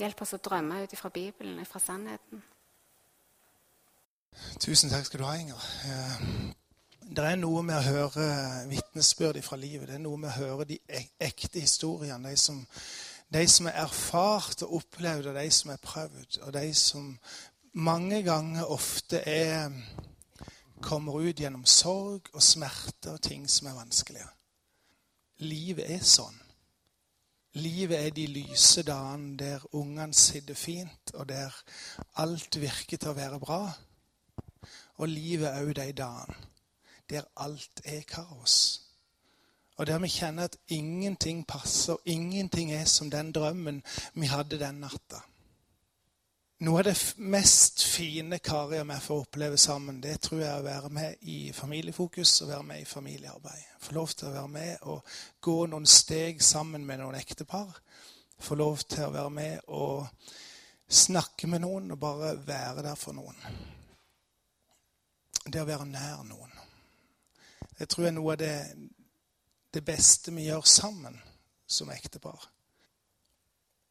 Hjelp 0.00 0.22
oss 0.24 0.34
å 0.34 0.42
drømme 0.42 0.82
ut 0.82 0.92
ifra 0.92 1.10
Bibelen, 1.14 1.64
fra 1.68 1.80
sannheten. 1.80 2.42
Tusen 4.60 4.90
takk 4.92 5.06
skal 5.06 5.22
du 5.22 5.24
ha, 5.24 5.36
Inger. 5.38 5.68
Eh, 5.86 6.24
det 7.06 7.24
er 7.24 7.38
noe 7.38 7.62
med 7.64 7.78
å 7.78 7.86
høre 7.86 8.26
vitnesbyrd 8.68 9.38
fra 9.46 9.56
livet. 9.60 9.86
Det 9.88 9.96
er 9.96 10.02
noe 10.02 10.18
med 10.20 10.32
å 10.32 10.40
høre 10.40 10.66
de 10.68 10.80
ekte 11.22 11.62
historiene. 11.62 12.32
De 12.32 12.40
som, 12.40 12.58
de 13.32 13.44
som 13.48 13.70
er 13.70 13.78
erfart 13.86 14.66
og 14.66 14.80
opplevd, 14.80 15.30
og 15.30 15.38
de 15.38 15.46
som 15.54 15.70
er 15.72 15.82
prøvd. 15.86 16.40
Og 16.42 16.52
de 16.58 16.66
som 16.74 17.12
mange 17.78 18.24
ganger 18.26 18.74
ofte 18.74 19.22
er 19.22 19.70
kommer 20.82 21.22
ut 21.22 21.40
gjennom 21.40 21.64
sorg 21.64 22.28
og 22.34 22.42
smerte 22.44 23.14
og 23.14 23.22
ting 23.24 23.46
som 23.48 23.70
er 23.70 23.78
vanskelige. 23.78 24.28
Livet 25.44 25.90
er 25.92 26.04
sånn. 26.04 26.36
Livet 27.56 27.98
er 28.06 28.10
de 28.12 28.26
lyse 28.28 28.82
dagene 28.84 29.36
der 29.40 29.62
ungene 29.76 30.14
sitter 30.14 30.54
fint, 30.54 31.12
og 31.14 31.28
der 31.28 31.54
alt 32.20 32.60
virker 32.60 33.00
til 33.00 33.12
å 33.12 33.16
være 33.16 33.40
bra. 33.40 33.62
Og 34.96 35.08
livet 35.08 35.48
er 35.48 35.64
òg 35.64 35.72
de 35.76 35.92
dagene 35.96 36.52
der 37.10 37.22
alt 37.36 37.80
er 37.84 38.02
kaos. 38.02 38.82
Og 39.76 39.86
der 39.86 39.98
vi 39.98 40.08
kjenner 40.08 40.48
at 40.48 40.56
ingenting 40.68 41.44
passer, 41.46 41.96
ingenting 42.04 42.72
er 42.72 42.84
som 42.84 43.10
den 43.10 43.32
drømmen 43.32 43.82
vi 44.14 44.26
hadde 44.26 44.58
den 44.58 44.80
natta. 44.82 45.20
Noe 46.58 46.78
av 46.78 46.84
det 46.84 47.14
mest 47.20 47.82
fine 47.84 48.38
Kari 48.40 48.78
og 48.80 48.88
jeg 48.88 49.02
får 49.04 49.18
oppleve 49.26 49.58
sammen, 49.60 49.98
det 50.00 50.14
tror 50.24 50.38
jeg 50.40 50.48
er 50.48 50.62
å 50.62 50.64
være 50.64 50.88
med 50.88 51.24
i 51.28 51.50
familiefokus 51.52 52.30
og 52.40 52.48
være 52.48 52.64
med 52.64 52.80
i 52.80 52.86
familiearbeid. 52.88 53.64
Få 53.84 53.92
lov 53.92 54.14
til 54.16 54.30
å 54.30 54.32
være 54.32 54.48
med 54.54 54.86
og 54.88 55.10
gå 55.44 55.56
noen 55.68 55.84
steg 55.84 56.38
sammen 56.40 56.86
med 56.88 57.02
noen 57.02 57.18
ektepar. 57.18 57.74
Få 58.40 58.56
lov 58.56 58.86
til 58.88 59.04
å 59.04 59.12
være 59.12 59.32
med 59.36 59.68
og 59.68 60.06
snakke 60.88 61.50
med 61.52 61.60
noen 61.60 61.92
og 61.92 62.00
bare 62.00 62.30
være 62.46 62.84
der 62.86 62.96
for 62.96 63.12
noen. 63.18 63.36
Det 65.44 65.60
å 65.60 65.68
være 65.68 65.88
nær 65.90 66.22
noen. 66.24 66.54
Det 67.76 67.84
tror 67.84 68.06
jeg 68.06 68.14
er 68.14 68.16
noe 68.16 68.32
av 68.32 68.40
det, 68.40 68.54
det 69.76 69.84
beste 69.84 70.32
vi 70.32 70.46
gjør 70.48 70.64
sammen 70.64 71.20
som 71.68 71.92
ektepar. 71.92 72.48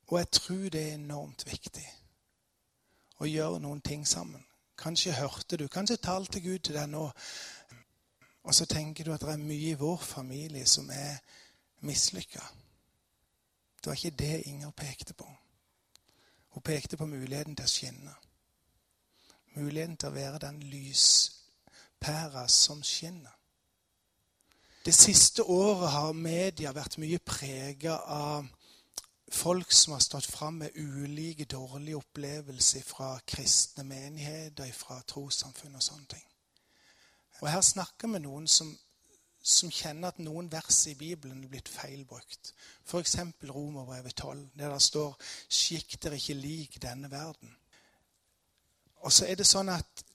Og 0.10 0.18
jeg 0.18 0.32
tror 0.40 0.66
det 0.74 0.84
er 0.88 0.98
enormt 0.98 1.46
viktig 1.46 1.86
og 3.18 3.30
gjøre 3.30 3.60
noen 3.60 3.82
ting 3.82 4.08
sammen. 4.08 4.44
Kanskje 4.78 5.16
hørte 5.16 5.58
du, 5.58 5.68
kanskje 5.68 5.98
talte 6.04 6.42
Gud 6.42 6.60
til 6.60 6.76
deg 6.76 6.90
nå. 6.92 7.06
Og 8.44 8.56
så 8.56 8.66
tenker 8.66 9.04
du 9.04 9.14
at 9.14 9.24
det 9.24 9.32
er 9.34 9.42
mye 9.42 9.72
i 9.72 9.80
vår 9.80 10.02
familie 10.04 10.66
som 10.68 10.90
er 10.94 11.18
mislykka. 11.88 12.44
Det 13.80 13.90
var 13.90 13.96
ikke 13.96 14.18
det 14.18 14.42
Inger 14.46 14.72
pekte 14.72 15.14
på. 15.14 15.30
Hun 16.50 16.62
pekte 16.62 16.98
på 16.98 17.06
muligheten 17.06 17.56
til 17.56 17.66
å 17.66 17.72
skinne. 17.72 18.14
Muligheten 19.56 19.98
til 19.98 20.10
å 20.10 20.16
være 20.16 20.44
den 20.44 20.60
lyspæra 20.64 22.48
som 22.48 22.84
skinner. 22.84 23.34
Det 24.86 24.94
siste 24.94 25.44
året 25.44 25.90
har 25.90 26.14
media 26.14 26.72
vært 26.76 26.98
mye 27.02 27.20
prega 27.20 27.96
av 27.98 28.46
folk 29.36 29.72
som 29.72 29.94
har 29.94 30.00
stått 30.00 30.26
fram 30.26 30.54
med 30.54 30.76
ulike 30.76 31.46
dårlige 31.46 31.98
opplevelser 32.00 32.84
fra 32.84 33.20
kristne 33.28 33.84
menigheter, 33.84 34.72
fra 34.72 35.02
trossamfunn 35.08 35.76
og 35.76 35.84
sånne 35.84 36.08
ting. 36.16 36.26
Og 37.42 37.52
Her 37.52 37.62
snakker 37.62 38.08
vi 38.14 38.22
noen 38.24 38.48
som, 38.48 38.72
som 39.44 39.72
kjenner 39.72 40.14
at 40.14 40.22
noen 40.24 40.48
vers 40.52 40.86
i 40.88 40.96
Bibelen 40.96 41.44
er 41.44 41.52
blitt 41.52 41.70
feilbrukt. 41.70 42.54
F.eks. 42.88 43.18
Romerbrevet 43.50 44.16
12, 44.16 44.50
der 44.56 44.74
det 44.74 44.82
står 44.82 45.18
'Skikk 45.50 45.98
dere 46.04 46.16
ikke 46.16 46.34
lik 46.34 46.82
denne 46.82 47.12
verden'. 47.12 47.56
Og 49.06 49.12
så 49.12 49.26
er 49.26 49.36
det 49.36 49.48
sånn 49.48 49.70
at 49.70 50.06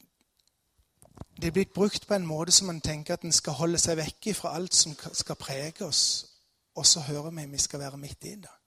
det 1.41 1.47
er 1.47 1.57
blitt 1.57 1.73
brukt 1.73 2.07
på 2.07 2.15
en 2.15 2.27
måte 2.27 2.53
som 2.53 2.67
man 2.67 2.81
tenker 2.81 3.15
at 3.15 3.23
en 3.23 3.33
skal 3.33 3.53
holde 3.53 3.79
seg 3.79 3.97
vekk 3.97 4.35
fra 4.37 4.55
alt 4.57 4.75
som 4.75 4.97
skal 5.13 5.37
prege 5.37 5.85
oss. 5.87 6.27
Og 6.75 6.87
så 6.87 7.01
hører 7.01 7.31
vi 7.31 7.43
at 7.43 7.53
vi 7.53 7.59
skal 7.59 7.81
være 7.81 7.97
midt 7.97 8.25
i 8.25 8.35
det. 8.35 8.60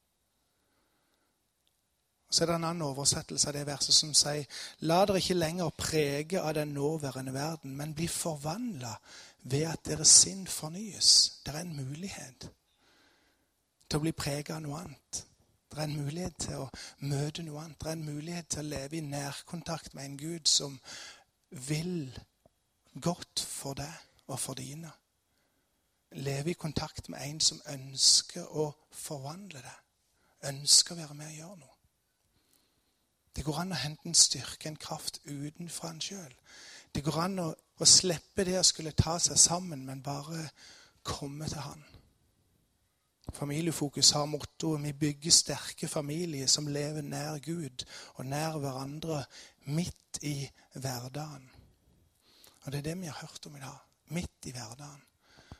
Så 2.33 2.43
er 2.43 2.49
det 2.49 2.55
en 2.55 2.63
annen 2.65 2.87
oversettelse 2.87 3.51
av 3.51 3.53
det 3.53 3.67
verset 3.67 3.93
som 3.93 4.13
sier 4.17 4.47
La 4.89 5.03
dere 5.05 5.19
ikke 5.21 5.35
lenger 5.37 5.75
prege 5.77 6.39
av 6.41 6.55
den 6.57 6.71
nåværende 6.73 7.33
verden, 7.33 7.75
men 7.77 7.93
bli 7.93 8.07
forvandla 8.09 8.95
ved 9.43 9.67
at 9.69 9.83
deres 9.85 10.09
sinn 10.23 10.47
fornyes. 10.49 11.09
Det 11.45 11.53
er 11.53 11.59
en 11.61 11.75
mulighet 11.77 12.47
til 13.85 13.99
å 13.99 14.01
bli 14.01 14.13
prega 14.17 14.55
av 14.55 14.63
noe 14.65 14.79
annet. 14.79 15.19
Det 15.69 15.77
er 15.77 15.83
en 15.83 15.99
mulighet 15.99 16.39
til 16.41 16.63
å 16.63 16.69
møte 17.05 17.45
noe 17.45 17.67
annet. 17.67 17.77
Det 17.83 17.91
er 17.91 17.99
en 17.99 18.07
mulighet 18.07 18.49
til 18.49 18.63
å 18.63 18.71
leve 18.71 18.97
i 18.97 19.03
nærkontakt 19.05 19.93
med 19.93 20.05
en 20.05 20.17
Gud 20.17 20.49
som 20.49 20.79
vil 21.67 22.17
godt 22.97 23.45
for 23.45 23.77
deg 23.77 24.25
og 24.25 24.39
for 24.39 24.57
dine. 24.57 24.89
Leve 26.17 26.55
i 26.55 26.57
kontakt 26.57 27.13
med 27.13 27.21
en 27.27 27.39
som 27.41 27.61
ønsker 27.75 28.49
å 28.57 28.71
forvandle 28.89 29.61
deg. 29.61 29.79
Ønsker 30.49 30.97
å 30.97 31.01
være 31.03 31.19
med 31.21 31.29
og 31.29 31.37
gjøre 31.37 31.61
noe. 31.61 31.72
Det 33.35 33.45
går 33.45 33.59
an 33.59 33.73
å 33.73 33.81
hente 33.81 34.07
en 34.09 34.17
styrke, 34.17 34.69
en 34.69 34.77
kraft 34.77 35.19
utenfra 35.25 35.89
en 35.89 36.01
sjøl. 36.01 36.35
Det 36.93 37.01
går 37.03 37.17
an 37.23 37.39
å, 37.41 37.47
å, 37.53 37.85
slippe 37.89 38.45
det 38.45 38.59
å 38.59 38.65
skulle 38.65 38.93
ta 38.93 39.17
seg 39.19 39.39
sammen, 39.41 39.85
men 39.87 40.03
bare 40.05 40.45
komme 41.03 41.49
til 41.49 41.65
Han. 41.65 41.81
Familiefokus 43.33 44.11
har 44.11 44.25
mottoet 44.29 44.83
'Vi 44.83 44.93
bygger 44.93 45.31
sterke 45.31 45.87
familier 45.87 46.47
som 46.47 46.67
lever 46.67 47.01
nær 47.01 47.39
Gud 47.39 47.85
og 48.15 48.25
nær 48.25 48.59
hverandre 48.59 49.23
midt 49.65 50.19
i 50.21 50.49
hverdagen'. 50.75 51.49
Og 52.63 52.71
Det 52.71 52.77
er 52.77 52.81
det 52.81 53.01
vi 53.01 53.05
har 53.05 53.17
hørt 53.21 53.45
om 53.45 53.55
i 53.55 53.59
dag. 53.59 53.77
Midt 54.07 54.45
i 54.45 54.51
hverdagen. 54.51 55.01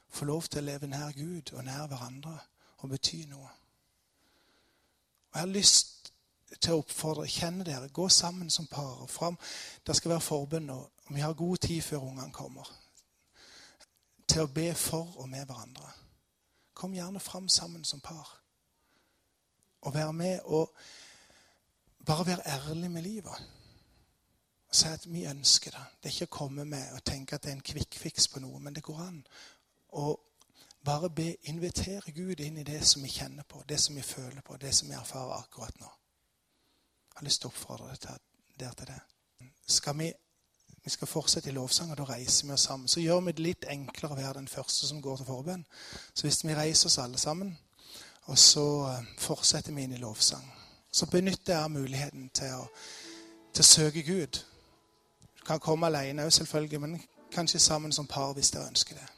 Få 0.10 0.26
lov 0.26 0.44
til 0.44 0.62
å 0.62 0.66
leve 0.66 0.88
nær 0.88 1.12
Gud 1.12 1.54
og 1.54 1.64
nær 1.66 1.88
hverandre 1.88 2.40
og 2.78 2.90
bety 2.90 3.26
noe. 3.26 3.50
Og 5.32 5.34
Jeg 5.34 5.42
har 5.42 5.48
lyst 5.48 5.93
til 6.62 6.76
å 6.76 6.84
oppfordre. 6.84 7.28
Kjenne 7.28 7.66
dere. 7.68 7.90
Gå 7.90 8.08
sammen 8.10 8.50
som 8.50 8.68
par. 8.68 9.06
Fram. 9.08 9.38
Det 9.88 9.96
skal 9.96 10.16
være 10.16 10.28
forbønn. 10.28 10.70
Og 10.70 10.92
vi 11.10 11.22
har 11.22 11.34
god 11.34 11.58
tid 11.58 11.82
før 11.82 12.08
ungene 12.10 12.32
kommer. 12.34 12.70
Til 14.28 14.46
å 14.46 14.52
be 14.54 14.74
for 14.76 15.18
og 15.18 15.30
med 15.30 15.46
hverandre. 15.46 15.92
Kom 16.74 16.94
gjerne 16.96 17.20
fram 17.20 17.50
sammen 17.50 17.84
som 17.86 18.02
par. 18.02 18.40
Og 19.82 19.94
vær 19.94 20.12
med 20.12 20.40
og 20.46 20.72
bare 22.06 22.26
være 22.26 22.48
ærlig 22.48 22.92
med 22.92 23.02
livet. 23.02 23.50
Og 24.68 24.76
si 24.76 24.88
at 24.88 25.14
vi 25.14 25.26
ønsker 25.26 25.72
det. 25.72 25.86
Det 26.02 26.10
er 26.10 26.16
ikke 26.16 26.32
å 26.32 26.38
komme 26.38 26.66
med 26.66 26.96
og 26.96 27.04
tenke 27.06 27.36
at 27.36 27.44
det 27.44 27.52
er 27.52 27.58
en 27.60 27.68
kvikkfiks 27.68 28.28
på 28.28 28.42
noe, 28.42 28.60
men 28.60 28.74
det 28.74 28.84
går 28.84 29.02
an 29.04 29.20
Og 29.90 30.20
bare 30.86 31.10
be, 31.10 31.36
invitere 31.44 32.12
Gud 32.12 32.40
inn 32.40 32.58
i 32.58 32.64
det 32.64 32.82
som 32.88 33.04
vi 33.04 33.10
kjenner 33.10 33.44
på, 33.44 33.62
det 33.70 33.80
som 33.80 33.96
vi 33.96 34.02
føler 34.02 34.42
på, 34.42 34.58
det 34.58 34.74
som 34.76 34.90
vi 34.90 34.96
erfarer 34.96 35.38
akkurat 35.38 35.80
nå. 35.80 35.92
Jeg 37.14 37.22
har 37.22 37.26
lyst 37.28 37.42
til 37.42 37.50
å 37.50 37.54
oppfordre 37.54 37.96
deg 38.60 38.78
til 38.78 38.88
det. 38.90 39.00
Skal 39.68 39.98
vi, 40.00 40.08
vi 40.84 40.90
skal 40.90 41.08
fortsette 41.08 41.50
i 41.50 41.54
lovsang, 41.54 41.92
og 41.92 42.00
da 42.00 42.08
reiser 42.10 42.48
vi 42.48 42.56
oss 42.56 42.66
sammen. 42.66 42.88
Så 42.88 43.04
gjør 43.04 43.22
vi 43.28 43.36
det 43.38 43.46
litt 43.46 43.68
enklere 43.70 44.16
å 44.16 44.18
være 44.18 44.40
den 44.40 44.50
første 44.50 44.88
som 44.88 45.02
går 45.02 45.22
til 45.22 45.30
forbønn. 45.30 45.66
Så 46.14 46.26
hvis 46.26 46.42
vi 46.44 46.58
reiser 46.58 46.90
oss 46.90 46.98
alle 46.98 47.22
sammen, 47.22 47.54
og 48.26 48.38
så 48.40 48.66
eh, 48.90 49.06
fortsetter 49.20 49.76
vi 49.76 49.84
inn 49.84 49.94
i 49.94 50.02
lovsang. 50.02 50.52
så 50.92 51.06
benytter 51.06 51.54
jeg 51.54 51.72
muligheten 51.72 52.30
til 52.30 52.54
å, 52.54 52.66
til 53.54 53.62
å 53.62 53.66
søke 53.66 54.04
Gud. 54.06 54.40
Du 55.38 55.46
kan 55.46 55.60
komme 55.60 55.88
alene 55.88 56.26
òg, 56.26 56.34
selvfølgelig, 56.34 56.82
men 56.82 57.02
kanskje 57.34 57.60
sammen 57.60 57.92
som 57.92 58.08
par 58.08 58.34
hvis 58.34 58.52
dere 58.52 58.68
ønsker 58.70 58.96
det. 58.96 59.13